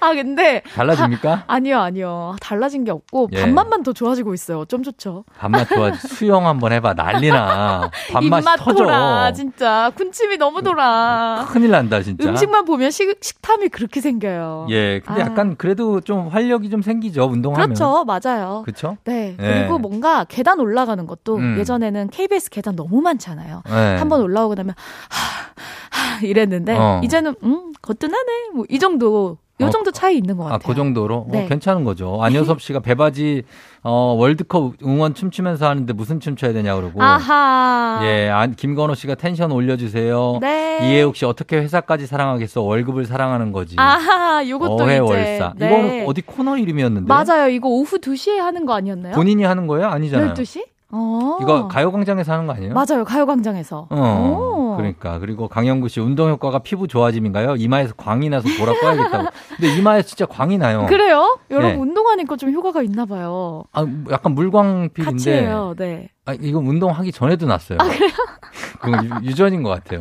[0.00, 1.44] 아 근데 달라집니까?
[1.46, 2.36] 아 니요, 아니요.
[2.40, 3.40] 달라진 게 없고 예.
[3.40, 4.64] 밥맛만 더 좋아지고 있어요.
[4.66, 5.24] 좀 좋죠.
[5.38, 5.92] 밥맛 좋아.
[5.94, 6.92] 수영 한번 해봐.
[6.94, 7.90] 난리나.
[8.12, 8.84] 밥맛이 터져.
[8.84, 9.90] 돌아, 진짜.
[9.96, 11.46] 군침이 너무 돌아.
[11.48, 12.28] 큰일 난다, 진짜.
[12.28, 14.66] 음식만 보면 식, 식탐이 그렇게 생겨요.
[14.70, 15.00] 예.
[15.00, 15.26] 근데 아.
[15.26, 17.24] 약간 그래도 좀 활력이 좀 생기죠.
[17.24, 17.68] 운동하면.
[17.68, 18.63] 그렇죠, 맞아요.
[18.64, 18.96] 그렇죠?
[19.04, 19.36] 네.
[19.38, 19.54] 예.
[19.60, 21.58] 그리고 뭔가 계단 올라가는 것도 음.
[21.58, 23.62] 예전에는 KBS 계단 너무 많잖아요.
[23.66, 23.96] 네.
[23.96, 24.74] 한번 올라오고 나면
[25.10, 27.00] 하, 하 이랬는데 어.
[27.04, 28.50] 이제는 음 거뜬하네.
[28.54, 30.66] 뭐 이 정도 요 어, 정도 차이 있는 것 아, 같아요.
[30.66, 31.28] 그 정도로?
[31.30, 31.44] 네.
[31.44, 32.20] 어, 괜찮은 거죠.
[32.20, 33.44] 안효섭 씨가 배바지,
[33.82, 37.00] 어, 월드컵 응원 춤추면서 하는데 무슨 춤 춰야 되냐 그러고.
[37.00, 38.00] 아하.
[38.02, 40.38] 예, 안, 김건호 씨가 텐션 올려주세요.
[40.40, 40.80] 네.
[40.82, 42.62] 이혜욱 씨 어떻게 회사까지 사랑하겠어?
[42.62, 43.76] 월급을 사랑하는 거지.
[43.78, 45.52] 아하, 요것도 어회 월사.
[45.56, 45.66] 네.
[45.66, 47.06] 이거는 어디 코너 이름이었는데.
[47.06, 47.48] 맞아요.
[47.48, 49.14] 이거 오후 2시에 하는 거 아니었나요?
[49.14, 49.86] 본인이 하는 거예요?
[49.86, 50.34] 아니잖아요.
[50.34, 50.73] 12시?
[50.96, 51.38] 어.
[51.42, 52.72] 이거 가요광장에서 하는 거 아니에요?
[52.72, 53.04] 맞아요.
[53.04, 53.88] 가요광장에서.
[53.90, 54.74] 어.
[54.76, 57.56] 그러니까 그리고 강영구 씨 운동 효과가 피부 좋아짐인가요?
[57.56, 59.28] 이마에서 광이 나서 돌아 꺼야겠다고.
[59.56, 60.86] 근데 이마에 진짜 광이 나요.
[60.86, 61.38] 그래요?
[61.50, 61.80] 여러분 네.
[61.80, 63.64] 운동하니까 좀 효과가 있나 봐요.
[63.72, 65.02] 아, 약간 물광필인데.
[65.04, 65.74] 같이 해요.
[65.76, 66.08] 네.
[66.26, 67.78] 아, 이거 운동하기 전에도 났어요.
[67.80, 68.10] 아, 그래요?
[68.80, 70.00] 그건 유- 유전인 것 같아요.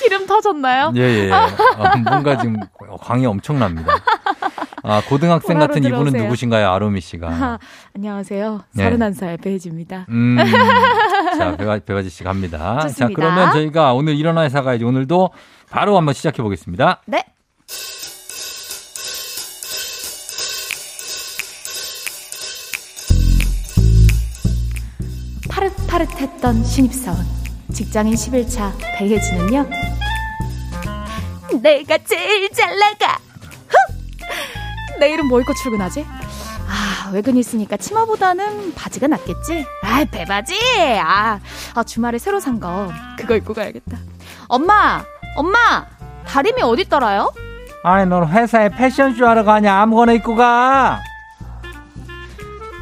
[0.00, 0.92] 기름 터졌나요?
[0.96, 1.32] 예, 예.
[1.32, 1.48] 아,
[2.08, 2.56] 뭔가 지금
[3.00, 3.92] 광이 엄청납니다.
[4.88, 6.22] 아, 고등학생 같은 이분은 들어오세요.
[6.22, 7.28] 누구신가요, 아로미 씨가?
[7.28, 7.58] 아,
[7.94, 8.62] 안녕하세요.
[8.72, 8.90] 네.
[8.90, 10.06] 31살 배혜지입니다.
[10.08, 10.38] 음,
[11.38, 12.80] 자, 배바, 배바지 씨 갑니다.
[12.80, 13.14] 자, 좋습니다.
[13.20, 15.28] 그러면 저희가 오늘 일어나 회사 가야지 오늘도
[15.68, 17.02] 바로 한번 시작해 보겠습니다.
[17.06, 17.22] 네.
[25.48, 27.24] 파릇파릇했던 신입사원
[27.72, 29.66] 직장인 11차 배혜진은요
[31.62, 33.18] 내가 제일 잘 나가
[33.68, 33.98] 흥!
[34.98, 36.06] 내일은 뭐 입고 출근하지?
[36.68, 39.64] 아 외근 있으니까 치마보다는 바지가 낫겠지?
[39.82, 40.54] 아 배바지
[41.00, 41.38] 아,
[41.74, 43.96] 아 주말에 새로 산 거 그거 입고 가야겠다
[44.48, 45.02] 엄마
[45.36, 45.86] 엄마
[46.26, 47.32] 다림이 어디 있더라요?
[47.84, 49.80] 아니, 넌 회사에 패션쇼 하러 가냐?
[49.80, 50.98] 아무거나 입고 가!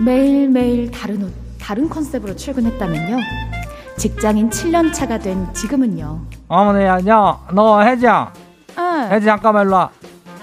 [0.01, 3.17] 매일매일 다른 옷, 다른 컨셉으로 출근했다면요.
[3.99, 6.21] 직장인 7년 차가 된 지금은요.
[6.49, 8.33] 어머니, 야, 야, 너 혜지야.
[8.79, 9.09] 응.
[9.13, 9.91] 혜지, 잠깐만 일로 와.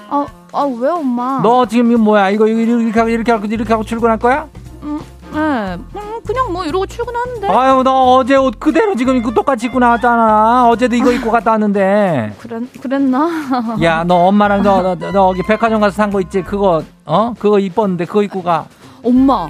[0.09, 1.39] 아, 아, 왜 엄마?
[1.41, 2.29] 너 지금 이거 뭐야?
[2.29, 4.47] 이거, 이거 이렇게 하고, 이렇게 하고, 이렇게 하고 출근할 거야?
[4.83, 4.99] 음,
[5.33, 5.39] 네.
[5.39, 7.47] 음, 그냥 뭐 이러고 출근하는데.
[7.49, 10.67] 아유, 너 어제 옷 그대로 지금 입고 똑같이 입고 나왔잖아.
[10.69, 12.35] 어제도 이거 입고 갔다 왔는데.
[12.39, 13.29] 그랬, 그랬나?
[13.81, 16.43] 야, 너 엄마랑 너, 너, 너, 너 여기 백화점 가서 산 거 있지?
[16.43, 17.33] 그거, 어?
[17.39, 18.65] 그거 이뻤는데 그거 입고 가.
[19.03, 19.47] 엄마.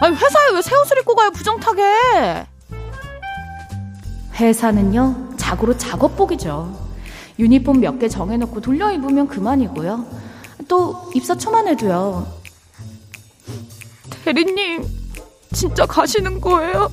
[0.00, 2.46] 아니, 회사에 왜 새 옷을 입고 가요, 부정타게?
[4.34, 6.81] 회사는요, 자고로 작업복이죠.
[7.38, 10.04] 유니폼 몇 개 정해놓고 돌려 입으면 그만이고요.
[10.68, 12.26] 또 입사 초만 해도요.
[14.24, 14.84] 대리님,
[15.52, 16.90] 진짜 가시는 거예요?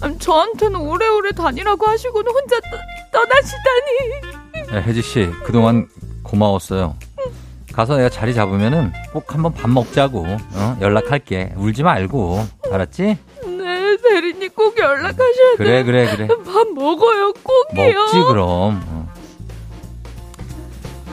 [0.00, 2.76] 아니, 저한테는 오래오래 다니라고 하시고는 혼자 떠,
[3.12, 4.72] 떠나시다니.
[4.72, 5.88] 네, 혜지 씨, 그동안
[6.22, 6.96] 고마웠어요.
[7.72, 10.24] 가서 내가 자리 잡으면은 꼭 한번 밥 먹자고.
[10.26, 10.76] 어?
[10.80, 11.52] 연락할게.
[11.56, 12.46] 울지 말고.
[12.70, 13.02] 알았지?
[13.46, 15.84] 네, 대리님 꼭 연락하셔야 그래, 돼요.
[15.84, 16.28] 그래, 그래.
[16.28, 17.94] 밥 먹어요, 꼭이요.
[18.00, 18.82] 먹지, 그럼.
[18.86, 19.03] 어.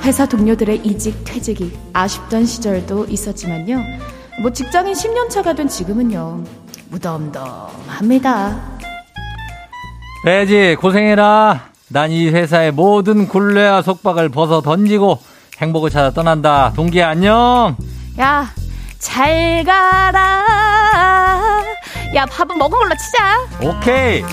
[0.04, 3.80] 회사 동료들의 이직, 퇴직이 아쉽던 시절도 있었지만요.
[4.42, 6.44] 뭐 직장인 10년 차가 된 지금은요.
[6.90, 8.80] 무덤덤합니다.
[10.26, 11.72] 혜지, 고생해라.
[11.90, 15.20] 난 이 회사의 모든 굴레와 속박을 벗어 던지고
[15.62, 16.72] 행복을 찾아 떠난다.
[16.76, 17.76] 동기야, 안녕!
[18.20, 18.50] 야,
[18.98, 20.46] 잘 가라.
[22.16, 23.70] 야, 밥은 먹은 걸로 치자.
[23.70, 24.24] 오케이!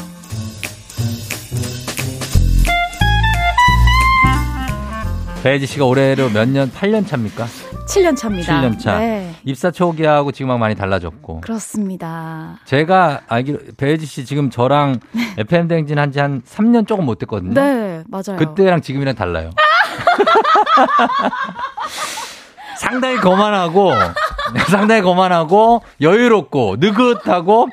[5.49, 7.47] 배지 씨가 올해로 몇 년, 8년 차입니까?
[7.89, 8.61] 7년 차입니다.
[8.61, 8.99] 7년 차.
[8.99, 11.41] 네, 입사 초기하고 지금하고 많이 달라졌고.
[11.41, 12.59] 그렇습니다.
[12.67, 15.01] 제가 알기로 배지 씨 지금 저랑
[15.39, 17.55] FM 대행진 한지 한 3년 조금 못 됐거든요.
[17.55, 18.37] 네, 맞아요.
[18.37, 19.49] 그때랑 지금이랑 달라요.
[22.77, 23.95] 상당히 거만하고
[24.69, 27.69] 상당히 거만하고 여유롭고 느긋하고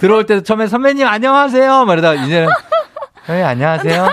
[0.00, 1.84] 들어올 때도 처음에 선배님 안녕하세요.
[1.84, 2.48] 말이다 이제는
[3.26, 4.08] 선배님 안녕하세요.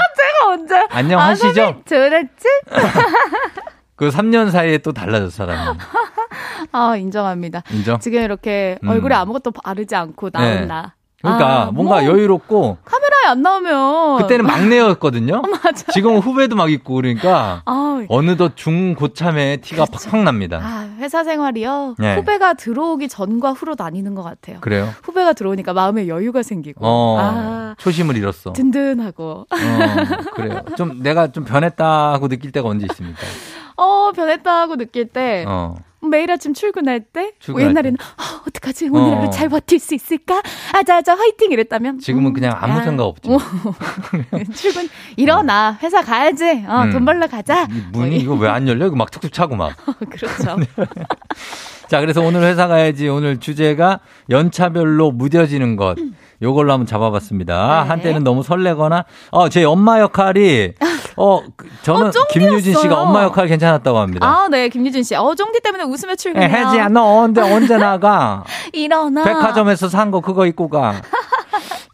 [0.63, 0.87] 남자.
[0.89, 1.63] 안녕하시죠?
[1.63, 2.47] 아, 저랬지?
[3.95, 5.77] 그 3년 사이에 또 달라졌어, 사람이.
[6.71, 7.63] 아, 인정합니다.
[7.71, 7.99] 인정?
[7.99, 8.89] 지금 이렇게 음.
[8.89, 10.65] 얼굴에 아무것도 바르지 않고 나온 네.
[10.65, 10.95] 나.
[11.23, 15.41] 그러니까 아, 뭔가 뭐 여유롭고 카메라에 안 나오면 그때는 막내였거든요.
[15.63, 15.91] 맞아.
[15.93, 20.59] 지금은 후배도 막 있고 그러니까 아, 어느덧 중고참의 티가 팍팍 납니다.
[20.61, 21.95] 아, 회사 생활이요.
[21.97, 22.17] 네.
[22.17, 24.57] 후배가 들어오기 전과 후로 나뉘는 것 같아요.
[24.59, 24.89] 그래요?
[25.01, 26.85] 후배가 들어오니까 마음에 여유가 생기고.
[26.85, 28.51] 어, 아, 초심을 잃었어.
[28.51, 29.47] 든든하고.
[29.49, 30.61] 어, 그래요.
[30.75, 33.21] 좀 내가 좀 변했다고 느낄 때가 언제 있습니까?
[33.77, 35.45] 어, 변했다고 느낄 때.
[35.47, 35.75] 어.
[36.09, 39.17] 매일 아침 출근할 때 출근할 옛날에는 아, 어떡하지 오늘 어.
[39.19, 40.41] 하루 잘 버틸 수 있을까
[40.73, 42.83] 아자아자 화이팅 이랬다면 지금은 그냥 아무 야.
[42.83, 43.29] 생각 없지.
[43.31, 43.37] 어.
[44.55, 44.87] 출근
[45.17, 46.91] 일어나 회사 가야지 어, 음.
[46.91, 48.85] 돈 벌러 가자 이 문이 이거 왜 안 열려?
[48.87, 49.75] 이거 막 툭툭 차고 막.
[50.09, 50.57] 그렇죠
[51.93, 53.99] 자, 그래서 오늘 회사 가야지 오늘 주제가
[54.31, 55.95] 연차별로 무뎌지는 것.
[56.41, 57.83] 요걸로 한번 잡아봤습니다.
[57.83, 57.87] 네.
[57.87, 60.71] 한때는 너무 설레거나, 어, 제 엄마 역할이,
[61.17, 62.11] 어, 그, 저는 어.
[62.31, 64.25] 김유진 씨가 엄마 역할 괜찮았다고 합니다.
[64.27, 68.43] 아 네 김유진 씨 어 쫑디 때문에 웃으며 예, 출근해요 혜지야, 너 언제, 언제 나가?
[68.73, 70.95] 일어나 백화점에서 산 거 그거 입고 가.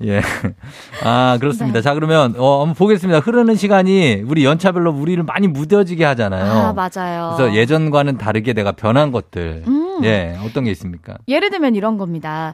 [0.03, 0.21] 예.
[1.03, 1.79] 아, 그렇습니다.
[1.79, 1.81] 네.
[1.81, 3.19] 자, 그러면, 어, 한번 보겠습니다.
[3.19, 6.51] 흐르는 시간이 우리 연차별로 우리를 많이 무뎌지게 하잖아요.
[6.51, 9.63] 아 맞아요 그래서 예전과는 다르게 내가 변한 것들.
[9.67, 9.99] 음.
[10.03, 11.17] 예, 어떤 게 있습니까?
[11.27, 12.53] 예를 들면 이런 겁니다.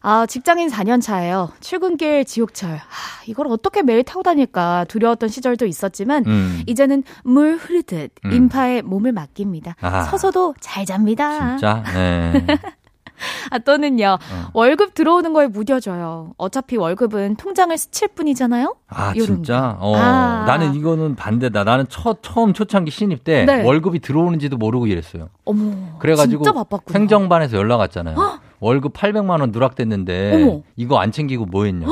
[0.00, 1.50] 아, 직장인 4년 차예요.
[1.60, 2.70] 출근길 지옥철.
[2.70, 2.78] 아,
[3.26, 6.62] 이걸 어떻게 매일 타고 다닐까 두려웠던 시절도 있었지만 음.
[6.66, 8.32] 이제는 물 흐르듯 음.
[8.32, 9.74] 인파에 몸을 맡깁니다.
[9.80, 10.04] 아.
[10.04, 11.50] 서서도 잘 잡니다.
[11.58, 11.82] 진짜?
[11.92, 12.46] 네.
[13.50, 14.18] 아, 또는요.
[14.20, 14.48] 어.
[14.52, 16.32] 월급 들어오는 거에 무뎌져요.
[16.36, 18.76] 어차피 월급은 통장을 스칠 뿐이잖아요.
[18.88, 19.76] 아, 진짜?
[19.80, 20.44] 어, 아.
[20.46, 21.64] 나는 이거는 반대다.
[21.64, 23.62] 나는 첫, 처음 초창기 신입 때 네.
[23.62, 25.28] 월급이 들어오는지도 모르고 일했어요.
[25.44, 25.98] 어머.
[25.98, 26.44] 그래가지고.
[26.94, 28.16] 행정반에서 연락 왔잖아요.
[28.60, 30.62] 월급 800만 원 누락됐는데 어머.
[30.76, 31.86] 이거 안 챙기고 뭐 했냐.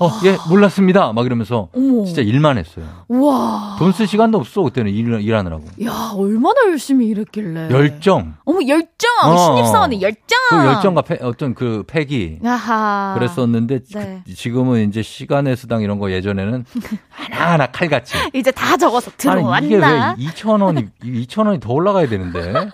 [0.00, 1.12] 어, 예, 몰랐습니다.
[1.12, 2.04] 막 이러면서 어머.
[2.04, 2.84] 진짜 일만 했어요.
[3.08, 3.76] 우와.
[3.78, 5.64] 돈 쓸 시간도 없어, 그때는 일, 일하느라고.
[5.84, 7.68] 야, 얼마나 열심히 일했길래.
[7.70, 8.34] 열정.
[8.44, 9.10] 어머, 열정!
[9.24, 9.36] 어.
[9.56, 10.38] 신입사원의 열정!
[10.50, 12.38] 그 열정과 패, 어떤 그 패기.
[12.44, 13.14] 아하.
[13.18, 14.22] 그랬었는데 네.
[14.24, 16.64] 그- 지금은 이제 시간의 수당 이런 거 예전에는
[17.10, 18.14] 하나하나 칼같이.
[18.34, 19.56] 이제 다 적어서 들어왔나?
[19.56, 19.82] 아니, 이게 왜
[20.28, 22.68] 2천 원이 2천 원이 더 올라가야 되는데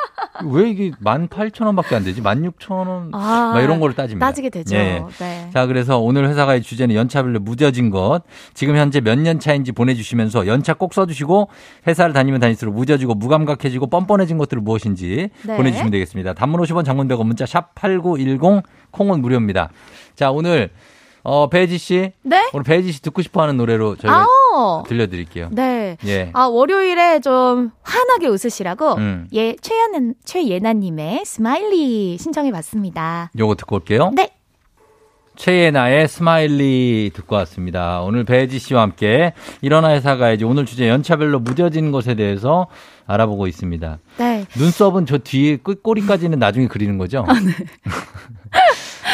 [0.45, 2.21] 왜 이게 18,000원밖에 안 되지?
[2.23, 4.27] 16,000원 아, 막 이런 걸로 따집니다.
[4.27, 4.75] 따지게 되죠.
[4.77, 5.03] 예.
[5.19, 5.51] 네.
[5.55, 8.23] 자, 그래서 오늘 회사가의 주제는 연차 별로 무뎌진 것.
[8.55, 11.49] 지금 현재 몇 년 차인지 보내주시면서 연차 꼭 써주시고
[11.87, 15.57] 회사를 다니면 다닐수록 무뎌지고 무감각해지고 뻔뻔해진 것들은 무엇인지 네.
[15.57, 16.35] 보내주시면 되겠습니다.
[16.35, 19.71] 단문 50원 장문 100원 문자 샵 8910 콩은 무료입니다.
[20.17, 20.71] 자, 오늘
[21.27, 22.13] 어, 배지 씨.
[22.23, 22.51] 네?
[22.53, 24.83] 오늘 배지 씨 듣고 싶어 하는 노래로 저희가 아오.
[24.87, 25.49] 들려드릴게요.
[25.53, 25.97] 네.
[26.05, 26.29] 예.
[26.35, 29.27] 아, 월요일에 좀 환하게 웃으시라고 음.
[29.33, 33.31] 예, 최예나, 최예나님의 Smiley 신청해 봤습니다.
[33.39, 34.11] 요거 듣고 올게요.
[34.15, 34.31] 네.
[35.37, 38.01] 최예나의 Smiley 듣고 왔습니다.
[38.03, 42.69] 오늘 배지 씨와 함께 일어나 회사 가야지 오늘 주제 연차별로 무뎌진 것에 대해서
[43.07, 43.99] 알아보고 있습니다.
[44.19, 44.47] 네.
[44.57, 47.25] 눈썹은 저 뒤에 끝 꼬리까지는 나중에 그리는 거죠?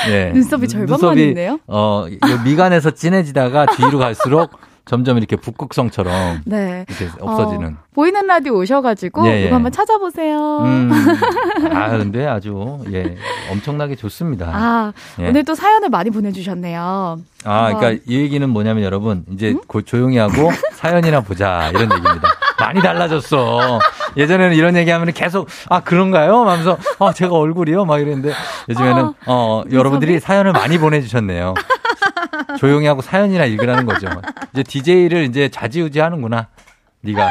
[0.08, 0.28] 네.
[0.28, 1.58] 아, 눈썹이 절반만 있네요?
[1.66, 4.52] 어, 이 미간에서 진해지다가 뒤로 갈수록
[4.90, 6.84] 점점 이렇게 북극성처럼 네.
[6.88, 7.74] 이렇게 없어지는.
[7.74, 9.46] 어, 보이는 라디오 오셔가지고 예, 예.
[9.46, 10.62] 이거 한번 찾아보세요.
[10.64, 10.90] 음.
[11.72, 13.14] 아, 근데 아주, 예,
[13.52, 14.50] 엄청나게 좋습니다.
[14.52, 15.28] 아, 예.
[15.28, 17.20] 오늘 또 사연을 많이 보내주셨네요.
[17.44, 17.78] 아, 한번.
[17.78, 22.28] 그러니까 이 얘기는 뭐냐면 여러분 이제 곧 조용히 하고 사연이나 보자 이런 얘기입니다.
[22.58, 23.78] 많이 달라졌어.
[24.16, 26.40] 예전에는 이런 얘기하면 계속 아 그런가요?
[26.40, 27.84] 하면서 아 제가 얼굴이요?
[27.84, 28.34] 막 이랬는데
[28.68, 31.54] 요즘에는 어, 어 여러분들이 사연을 많이 보내주셨네요.
[32.58, 34.08] 조용히 하고 사연이나 읽으라는 거죠.
[34.52, 36.48] 이제 DJ를 이제 좌지우지 하는구나.
[37.02, 37.28] 네가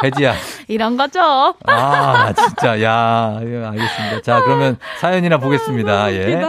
[0.00, 0.34] 배지야.
[0.68, 1.54] 이런 거죠.
[1.66, 4.22] 아 진짜 야 예, 알겠습니다.
[4.22, 6.12] 자 그러면 사연이나 보겠습니다.
[6.12, 6.46] 예.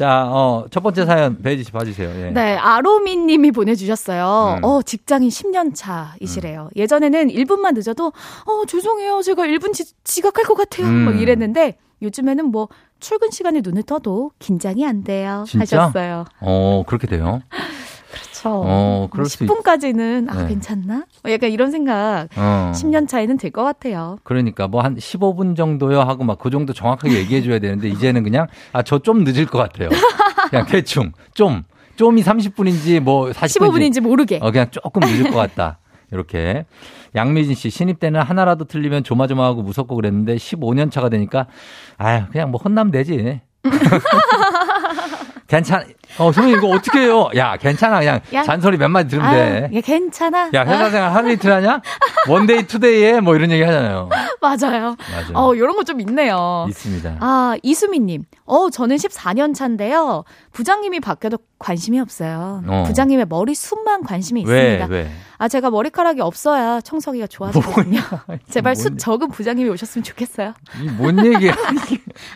[0.00, 2.08] 자, 어, 첫 번째 사연 배지 씨 봐주세요.
[2.08, 2.30] 예.
[2.30, 4.56] 네, 아로미 님이 보내주셨어요.
[4.56, 4.64] 음.
[4.64, 6.70] 어, 직장인 10년 차이시래요.
[6.74, 9.20] 예전에는 1분만 늦어도, 어, 죄송해요.
[9.20, 10.86] 제가 1분 지, 지각할 것 같아요.
[10.86, 11.04] 음.
[11.04, 15.44] 막 이랬는데, 요즘에는 뭐, 출근 시간에 눈을 떠도 긴장이 안 돼요.
[15.46, 15.82] 진짜?
[15.82, 16.24] 하셨어요.
[16.40, 17.42] 어, 그렇게 돼요?
[18.10, 18.62] 그렇죠.
[18.64, 20.48] 어, 그럴 수 있- 10분까지는, 아, 네.
[20.48, 21.04] 괜찮나?
[21.24, 22.72] 어, 약간 이런 생각, 어.
[22.74, 24.18] 10년 차이는 될것 같아요.
[24.24, 28.46] 그러니까 뭐 한 15분 정도요 하고 막 그 정도 정확하게 얘기해 줘야 되는데 이제는 그냥
[28.72, 29.88] 아, 저 좀 늦을 것 같아요.
[30.50, 31.62] 그냥 대충 좀.
[31.96, 33.58] 좀이 30분인지 뭐 40분인지
[33.92, 34.38] 15분인지 모르게.
[34.40, 35.78] 어, 그냥 조금 늦을 것 같다.
[36.10, 36.64] 이렇게.
[37.14, 41.46] 양미진 씨, 신입 때는 하나라도 틀리면 조마조마하고 무섭고 그랬는데 15년 차가 되니까,
[41.98, 43.40] 아유, 그냥 뭐 혼나면 되지.
[45.50, 45.80] 괜찮,
[46.18, 47.28] 어, 선생님 이거 어떻게 해요?
[47.34, 47.98] 야, 괜찮아.
[47.98, 48.42] 그냥 야.
[48.44, 49.70] 잔소리 몇 마디 들으면 아유, 돼.
[49.72, 50.48] 예, 괜찮아.
[50.54, 51.82] 야, 회사 아, 생활 하루 이틀 하냐?
[52.28, 54.08] one day two day에 뭐 이런 얘기 하잖아요.
[54.40, 54.94] 맞아요.
[55.10, 55.32] 맞아요.
[55.34, 56.66] 어, 요런 거 좀 있네요.
[56.68, 57.16] 있습니다.
[57.18, 58.22] 아, 이수미님.
[58.44, 60.22] 어, 저는 14년 차인데요.
[60.52, 62.62] 부장님이 바뀌어도 관심이 없어요.
[62.68, 62.84] 어.
[62.86, 64.86] 부장님의 머리 숱만 관심이 왜, 있습니다.
[64.86, 65.10] 왜?
[65.40, 67.98] 아, 제가 머리카락이 없어야 청소하기가 좋아지거든요.
[68.50, 70.52] 제발 뭔숱 적은 부장님이 오셨으면 좋겠어요.
[70.82, 71.54] 이뭔 얘기야?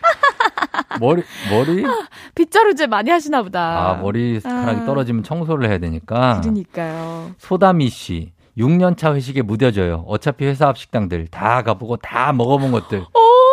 [0.99, 1.85] 머리, 머리?
[2.33, 3.91] 빗자루질 많이 하시나 보다.
[3.91, 4.85] 아, 머리카락이 아.
[4.85, 6.41] 떨어지면 청소를 해야 되니까.
[6.41, 7.29] 그러니까요.
[7.37, 8.31] 소다미 씨.
[8.57, 10.05] 6년차 회식에 무뎌져요.
[10.07, 13.03] 어차피 회사 앞 식당들 다 가보고 다 먹어본 것들.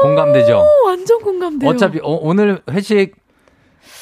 [0.00, 0.60] 공감되죠?
[0.60, 1.68] 오, 완전 공감돼요.
[1.68, 3.16] 어차피 어, 오늘 회식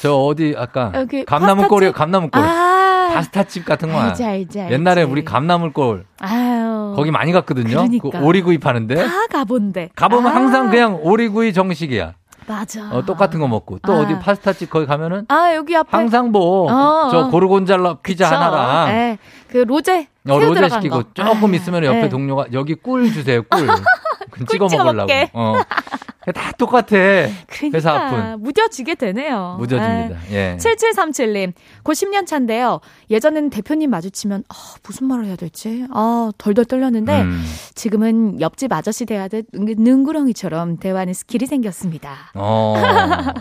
[0.01, 1.97] 저 어디 아까 여기 감나물골이요 파스타집?
[1.97, 4.73] 감나물골 아, 파스타집 같은 거 알지, 알지, 알지.
[4.73, 6.93] 옛날에 우리 감나물골 아유.
[6.95, 8.09] 거기 많이 갔거든요 그러니까.
[8.19, 9.89] 그 오리구이 파는데 다 가본데.
[9.95, 12.13] 가보면 아, 항상 그냥 오리구이 정식이야
[12.47, 12.89] 맞아.
[12.91, 13.99] 어, 똑같은 거 먹고 또 아.
[14.01, 15.89] 어디 파스타집 거기 가면은 아, 여기 앞에.
[15.91, 17.29] 항상 뭐저 어, 어.
[17.29, 18.35] 고르곤졸라 피자 그쵸?
[18.41, 19.17] 하나랑 예,
[19.49, 20.07] 그 로제.
[20.29, 21.03] 어, 로제 시키고 거.
[21.13, 22.09] 조금 아, 있으면 옆에 예.
[22.09, 23.67] 동료가 여기 꿀 주세요 꿀
[24.49, 25.11] 찍어 찍어 먹으려고.
[25.33, 25.53] 어.
[26.35, 27.31] 다 똑같아 그러니까
[27.73, 29.55] 회사 앞은 무뎌지게 되네요.
[29.57, 30.55] 무뎌집니다 예.
[30.59, 32.79] 7737님, 곧 10년 차인데요.
[33.09, 34.53] 예전에는 대표님 마주치면, 아,
[34.83, 37.43] 무슨 말을 해야 될지, 아, 덜덜 떨렸는데, 음.
[37.73, 42.31] 지금은 옆집 아저씨 대하듯 능- 능구렁이처럼 대화하는 스킬이 생겼습니다.
[42.35, 42.75] 어,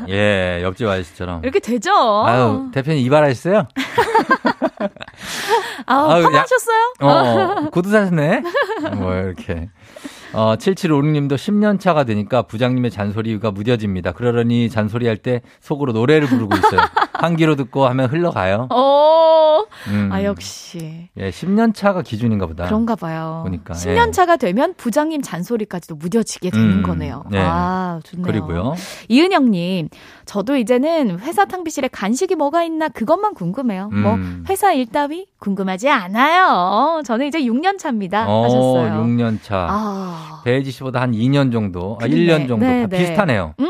[0.09, 1.43] 예, 옆집 아저씨처럼.
[1.45, 1.93] 이렇게 되죠?
[2.24, 3.68] 아유, 대표님 이발하셨어요?
[5.86, 6.93] 아우, 아유, 야- 파마하셨어요?
[7.01, 8.43] 어, 구두 사셨네?
[8.97, 9.68] 뭐, 이렇게.
[10.32, 14.12] 어, 7756님도 10년 차가 되니까 부장님의 잔소리가 무뎌집니다.
[14.12, 16.80] 그러려니 잔소리할 때 속으로 노래를 부르고 있어요.
[17.14, 18.68] 한 귀로 듣고 하면 흘러가요.
[18.70, 20.08] 어, 음.
[20.10, 21.08] 아, 역시.
[21.18, 22.64] 예, 10년 차가 기준인가 보다.
[22.64, 23.42] 그런가 봐요.
[23.44, 24.10] 보니까, 10년 예.
[24.10, 27.24] 차가 되면 부장님 잔소리까지도 무뎌지게 되는 음, 거네요.
[27.34, 27.38] 예.
[27.38, 28.24] 아, 좋네요.
[28.24, 28.74] 그리고요.
[29.08, 29.90] 이은영님,
[30.30, 33.88] 저도 이제는 회사 탕비실에 간식이 뭐가 있나 그것만 궁금해요.
[33.88, 34.44] 뭐 음.
[34.48, 37.02] 회사 일 따위 궁금하지 않아요.
[37.04, 38.28] 저는 이제 6년 차입니다.
[38.28, 39.02] 어, 하셨어요.
[39.02, 39.66] 6년 차.
[39.68, 42.14] 아, 배지 씨보다 한 2년 정도, 아, 그러네.
[42.14, 42.64] 1년 정도.
[42.64, 42.98] 네, 다 네.
[42.98, 43.54] 비슷하네요.
[43.58, 43.66] 음,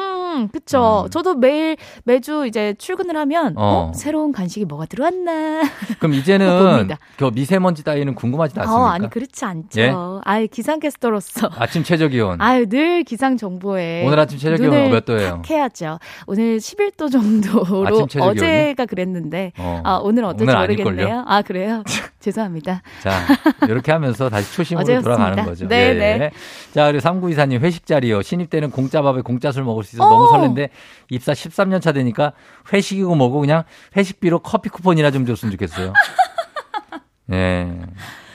[0.49, 1.09] 그쵸.
[1.11, 3.93] 저도 매일, 매주 이제 출근을 하면, 어, 어.
[3.95, 5.63] 새로운 간식이 뭐가 들어왔나.
[5.99, 6.89] 그럼 이제는.
[7.17, 8.93] 그 미세먼지 따위는 궁금하지 어, 않습니까?
[8.93, 9.81] 아니, 그렇지 않죠.
[9.81, 9.93] 예?
[10.25, 11.51] 아예 기상캐스터로서.
[11.57, 12.41] 아침 최저 기온.
[12.43, 14.05] 아유, 늘 기상 정보에.
[14.07, 15.31] 오늘 아침 최저 기온은 눈을 몇 도예요?
[15.31, 15.99] 탁 해야죠.
[16.27, 18.39] 오늘 11도 정도로 아침 최저 기온이?
[18.39, 19.81] 어제가 그랬는데 어.
[19.85, 21.25] 아, 오늘 어떨지 오늘 모르겠네요.
[21.27, 21.83] 아, 그래요?
[22.21, 22.83] 죄송합니다.
[23.03, 23.11] 자,
[23.67, 25.17] 이렇게 하면서 다시 초심으로 어제였습니다.
[25.17, 25.67] 돌아가는 거죠.
[25.69, 25.95] 네, 예.
[25.95, 26.31] 네.
[26.75, 28.21] 자, 그리고 3924님 회식 자리요.
[28.21, 30.13] 신입 때는 공짜 밥에 공짜 술 먹을 수 있어서 오!
[30.13, 30.71] 너무 설렌데
[31.11, 32.33] 입사 13년 차 되니까
[32.73, 33.65] 회식이고 뭐고 그냥
[33.97, 35.93] 회식비로 커피 쿠폰이나 좀 줬으면 좋겠어요.
[37.33, 37.81] 예.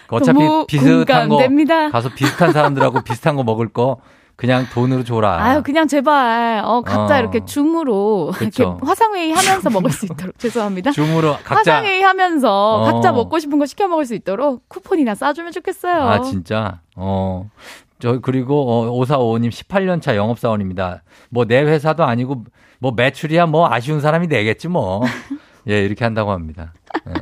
[0.10, 1.90] 어차피 너무 비슷한 거 공감됩니다.
[1.90, 3.98] 가서 비슷한 사람들하고 비슷한 거 먹을 거
[4.36, 5.42] 그냥 돈으로 줘라.
[5.42, 7.20] 아유, 그냥 제발, 어, 각자 어.
[7.20, 8.64] 이렇게 줌으로, 그쵸.
[8.64, 10.38] 이렇게 화상회의 하면서 먹을 수 있도록.
[10.38, 10.92] 죄송합니다.
[10.92, 12.92] 줌으로 각자 화상회의 하면서 어.
[12.92, 16.04] 각자 먹고 싶은 거 시켜 먹을 수 있도록 쿠폰이나 싸주면 좋겠어요.
[16.04, 16.82] 아, 진짜?
[16.98, 17.50] 어.
[18.06, 21.02] 저, 그리고, 어, 5455님 18년 차 영업 사원입니다.
[21.30, 22.44] 뭐, 내 회사도 아니고,
[22.78, 25.02] 뭐, 매출이야 뭐, 아쉬운 사람이 내겠지 뭐.
[25.68, 26.72] 예, 이렇게 한다고 합니다.
[27.08, 27.14] 예.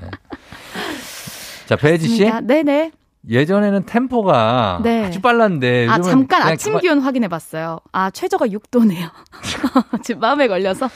[1.68, 2.26] 자, 배지 씨.
[2.26, 2.42] 맞습니다.
[2.42, 2.92] 네네.
[3.30, 5.06] 예전에는 템포가 네.
[5.06, 5.88] 아주 빨랐는데.
[5.90, 7.80] 아, 잠깐 아침 그만- 기온 확인해 봤어요.
[7.94, 9.10] 아, 최저가 6도네요.
[10.04, 10.90] 지금 마음에 걸려서.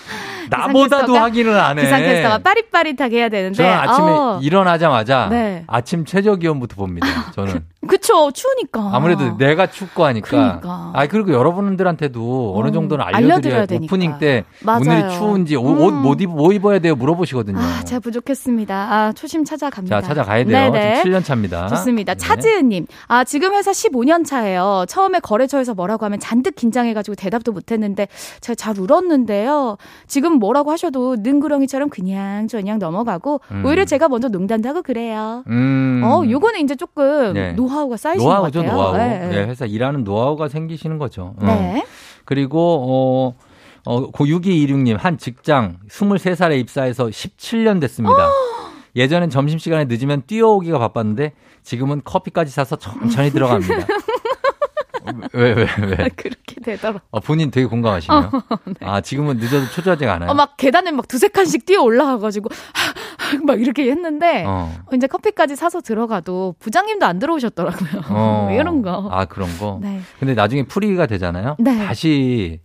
[0.49, 1.83] 나보다도 확인을 안 해.
[1.83, 3.55] 기상캐스터가 빠릿빠릿하게 해야 되는데.
[3.55, 5.63] 저는 아침에 어, 일어나자마자 네.
[5.67, 7.07] 아침 최저 기온부터 봅니다.
[7.31, 7.63] 저는.
[7.87, 8.89] 그쵸, 추우니까.
[8.93, 10.27] 아무래도 내가 춥고 하니까.
[10.27, 10.91] 그러니까.
[10.93, 13.85] 아 그리고 여러분들한테도 어, 느 정도는 알려드려야 알려드려야 되니까.
[13.95, 14.81] 오프닝 때 맞아요.
[14.81, 17.57] 오늘이 추운지 옷못 입, 뭐 입어야 돼요 물어보시거든요.
[17.59, 18.75] 아, 제가 부족했습니다.
[18.75, 20.01] 아, 초심 찾아갑니다.
[20.01, 20.71] 자 찾아가야 돼요.
[20.71, 21.01] 네네.
[21.03, 21.67] 지금 7년 차입니다.
[21.67, 22.13] 좋습니다.
[22.13, 22.17] 네.
[22.17, 22.87] 차지은님.
[23.07, 24.85] 아, 지금 회사 15년 차예요.
[24.87, 28.07] 처음에 거래처에서 뭐라고 하면 잔뜩 긴장해가지고 대답도 못했는데
[28.41, 29.77] 제가 잘 울었는데요.
[30.07, 33.63] 지금 뭐라고 하셔도 능구렁이처럼 그냥 저냥 넘어가고 음.
[33.65, 35.43] 오히려 제가 먼저 농담도 하고 그래요.
[35.47, 36.01] 음.
[36.03, 37.53] 어, 요거는 이제 조금 네.
[37.53, 38.77] 노하 우가 쌓이신 노하우죠 것 같아요.
[38.77, 38.97] 노하우.
[38.97, 39.27] 네.
[39.27, 41.35] 네, 회사 일하는 노하우가 생기시는 거죠.
[41.37, 41.45] 어.
[41.45, 41.85] 네.
[42.25, 43.47] 그리고 어.
[43.89, 48.29] 어, 고 6226님, 한 직장 23살에 입사해서 17년 됐습니다.
[48.97, 51.31] 예전엔 점심시간에 늦으면 뛰어오기가 바빴는데
[51.63, 53.87] 지금은 커피까지 사서 천천히 들어갑니다.
[55.33, 56.09] 왜, 왜, 왜?
[56.15, 56.99] 그렇게 되더라.
[57.11, 58.31] 어, 본인 되게 공감하시네요.
[58.81, 60.29] 아, 지금은 늦어도 초조하지 않아요.
[60.29, 62.49] 어, 막 계단에 막 두세 칸씩 뛰어 올라가가지고
[63.45, 64.73] 막 이렇게 했는데 어.
[64.93, 68.01] 이제 커피까지 사서 들어가도 부장님도 안 들어오셨더라고요.
[68.09, 68.49] 어.
[68.57, 69.09] 이런 거.
[69.11, 69.79] 아, 그런 거?
[69.81, 70.01] 네.
[70.19, 71.55] 근데 나중에 풀이가 되잖아요.
[71.59, 71.85] 네.
[71.85, 72.59] 다시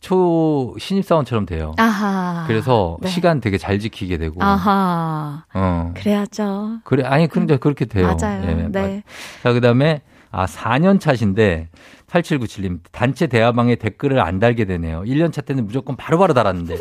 [0.00, 1.74] 초 신입사원처럼 돼요.
[1.78, 2.44] 아하.
[2.46, 3.08] 그래서 네.
[3.08, 4.42] 시간 되게 잘 지키게 되고.
[4.42, 5.44] 아하.
[5.52, 5.92] 어.
[5.96, 6.78] 그래야죠.
[6.84, 8.14] 그래, 아니, 그런데 그렇게 돼요.
[8.20, 8.44] 맞아요.
[8.46, 9.02] 예, 네.
[9.42, 10.02] 자, 그 다음에,
[10.36, 11.70] 아, 4년 차신데,
[12.08, 15.00] 8797님, 단체 대화방에 댓글을 안 달게 되네요.
[15.06, 16.76] 1년 차 때는 무조건 바로바로 달았는데,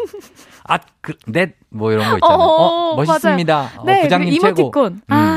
[0.67, 2.37] 아, 그, 넷, 뭐 이런 거 있잖아요.
[2.37, 3.71] 어, 어 멋있습니다.
[3.77, 4.95] 어, 네, 부장님 이모티콘.
[4.95, 5.05] 최고.
[5.07, 5.34] 아.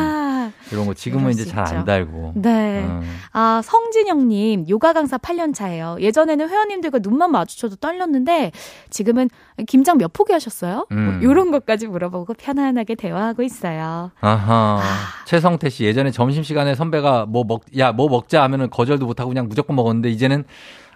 [0.71, 0.75] 음.
[0.75, 2.33] 이런 거 지금은 이제 잘 안 달고.
[2.37, 2.85] 네.
[2.85, 3.03] 음.
[3.33, 5.97] 아, 성진영님, 요가 강사 8년 차예요.
[6.01, 8.53] 예전에는 회원님들과 눈만 마주쳐도 떨렸는데,
[8.91, 9.29] 지금은
[9.67, 10.87] 김장 몇 포기 하셨어요?
[10.91, 11.05] 뭐 음.
[11.21, 14.11] 뭐 요런 것까지 물어보고 편안하게 대화하고 있어요.
[14.21, 14.81] 아하.
[14.81, 15.25] 아.
[15.27, 19.77] 최성태 씨, 예전에 점심시간에 선배가 뭐 먹, 야, 뭐 먹자 하면은 거절도 못하고 그냥 무조건
[19.77, 20.45] 먹었는데, 이제는,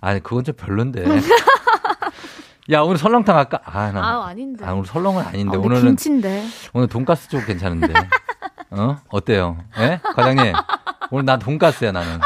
[0.01, 1.05] 아, 그건 좀 별론데.
[2.71, 3.61] 야 오늘 설렁탕 할까?
[3.65, 4.65] 아, 나, 아 아닌데.
[4.65, 6.45] 아 오늘 설렁은 아닌데 아, 오늘은 김치인데.
[6.73, 7.93] 오늘 돈가스 쪽 괜찮은데.
[8.73, 8.97] 어?
[9.11, 9.59] 어때요?
[9.79, 10.01] 예?
[10.17, 10.53] 과장님.
[11.11, 12.21] 오늘 난 돈가스야, 나는.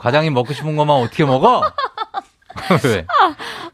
[0.00, 1.62] 과장님 먹고 싶은 것만 어떻게 먹어?
[2.84, 3.06] 왜?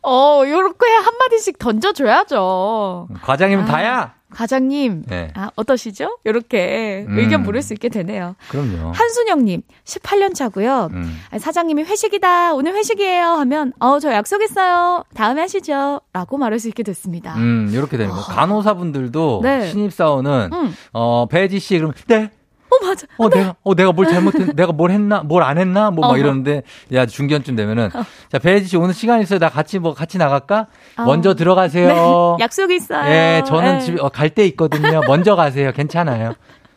[0.05, 3.09] 어, 요렇게 한마디씩 던져줘야죠.
[3.22, 4.14] 과장님은 아, 다야?
[4.34, 5.30] 과장님, 네.
[5.34, 6.18] 아, 어떠시죠?
[6.26, 7.18] 요렇게 음.
[7.18, 8.34] 의견 물을 수 있게 되네요.
[8.48, 8.92] 그럼요.
[8.92, 10.90] 한순영님, 18년 차고요.
[10.92, 11.20] 음.
[11.38, 15.05] 사장님이 회식이다, 오늘 회식이에요 하면, 어, 저 약속 있어요.
[15.14, 16.00] 다음에 하시죠.
[16.12, 17.34] 라고 말할 수 있게 됐습니다.
[17.36, 18.18] 음, 이렇게 되는 거.
[18.18, 18.24] 어.
[18.24, 19.70] 간호사분들도 네.
[19.70, 20.74] 신입사원은, 음.
[20.92, 22.30] 어, 배지 씨, 그러면, 네,
[22.70, 23.06] 어 맞아.
[23.18, 23.38] 어 네.
[23.40, 26.62] 내가 어 내가 뭘 잘못했 내가 뭘 했나 뭘 안 했나 뭐 막 이러는데
[26.92, 28.04] 야 중견쯤 되면은 어.
[28.30, 30.66] 자 배혜지 씨 오늘 시간 있어요 나 같이 뭐 같이 나갈까?
[30.98, 31.04] 어.
[31.04, 32.36] 먼저 들어가세요.
[32.38, 33.10] 네, 약속 있어요.
[33.10, 33.84] 예 저는 네.
[33.84, 35.00] 집갈때 어, 있거든요.
[35.06, 35.72] 먼저 가세요.
[35.72, 36.34] 괜찮아요.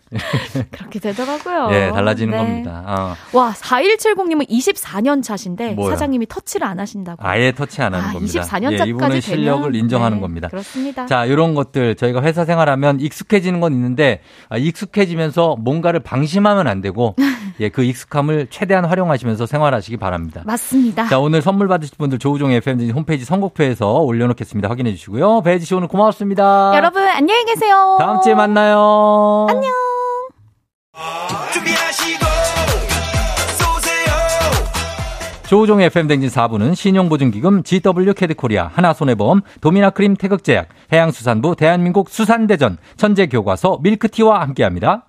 [0.71, 1.69] 그렇게 되더라고요.
[1.71, 2.37] 예, 달라지는 네.
[2.37, 2.83] 겁니다.
[2.85, 3.37] 어.
[3.37, 5.91] 와, 4170님은 24년 차신데 뭐요?
[5.91, 7.25] 사장님이 터치를 안 하신다고.
[7.25, 8.41] 아예 터치 안 하는 아, 겁니다.
[8.41, 10.47] 24년 차까지 예, 이분의 실력을 인정하는 네, 겁니다.
[10.47, 11.05] 그렇습니다.
[11.05, 17.15] 자, 이런 것들 저희가 회사 생활하면 익숙해지는 건 있는데 아, 익숙해지면서 뭔가를 방심하면 안 되고
[17.59, 20.43] 예, 그 익숙함을 최대한 활용하시면서 생활하시기 바랍니다.
[20.45, 21.07] 맞습니다.
[21.07, 24.69] 자, 오늘 선물 받으실 분들 조우종 FM 홈페이지 선곡표에서 올려놓겠습니다.
[24.69, 25.41] 확인해 주시고요.
[25.41, 26.71] 배지 씨 오늘 고맙습니다.
[26.75, 27.97] 여러분 안녕히 계세요.
[27.99, 29.47] 다음 주에 만나요.
[29.49, 29.96] 안녕.
[35.47, 45.05] 조우종의 FM댕진 4부는 신용보증기금 GW 캐드코리아, 하나손해보험, 도미나크림 태극제약, 해양수산부 대한민국 수산대전, 천재교과서 밀크티와 함께합니다.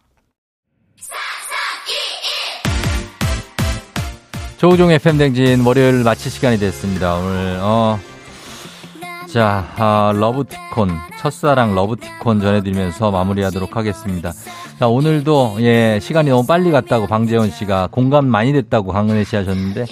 [4.58, 7.16] 조우종 FM댕진 월요일 마칠 시간이 됐습니다.
[7.16, 7.98] 오늘 어
[9.32, 14.32] 자, 아, 러브티콘, 첫사랑 러브티콘 전해드리면서 마무리하도록 하겠습니다.
[14.78, 19.84] 자, 오늘도, 예, 시간이 너무 빨리 갔다고 방재원 씨가 공감 많이 됐다고 강은혜 씨 하셨는데,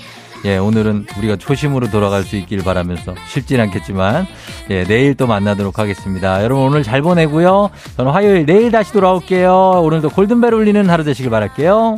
[0.46, 4.26] 예, 오늘은 우리가 초심으로 돌아갈 수 있길 바라면서 쉽진 않겠지만,
[4.70, 6.42] 예, 내일 또 만나도록 하겠습니다.
[6.42, 7.70] 여러분 오늘 잘 보내고요.
[7.98, 9.82] 저는 화요일 내일 다시 돌아올게요.
[9.84, 11.96] 오늘도 골든벨 울리는 하루 되시길 바랄게요.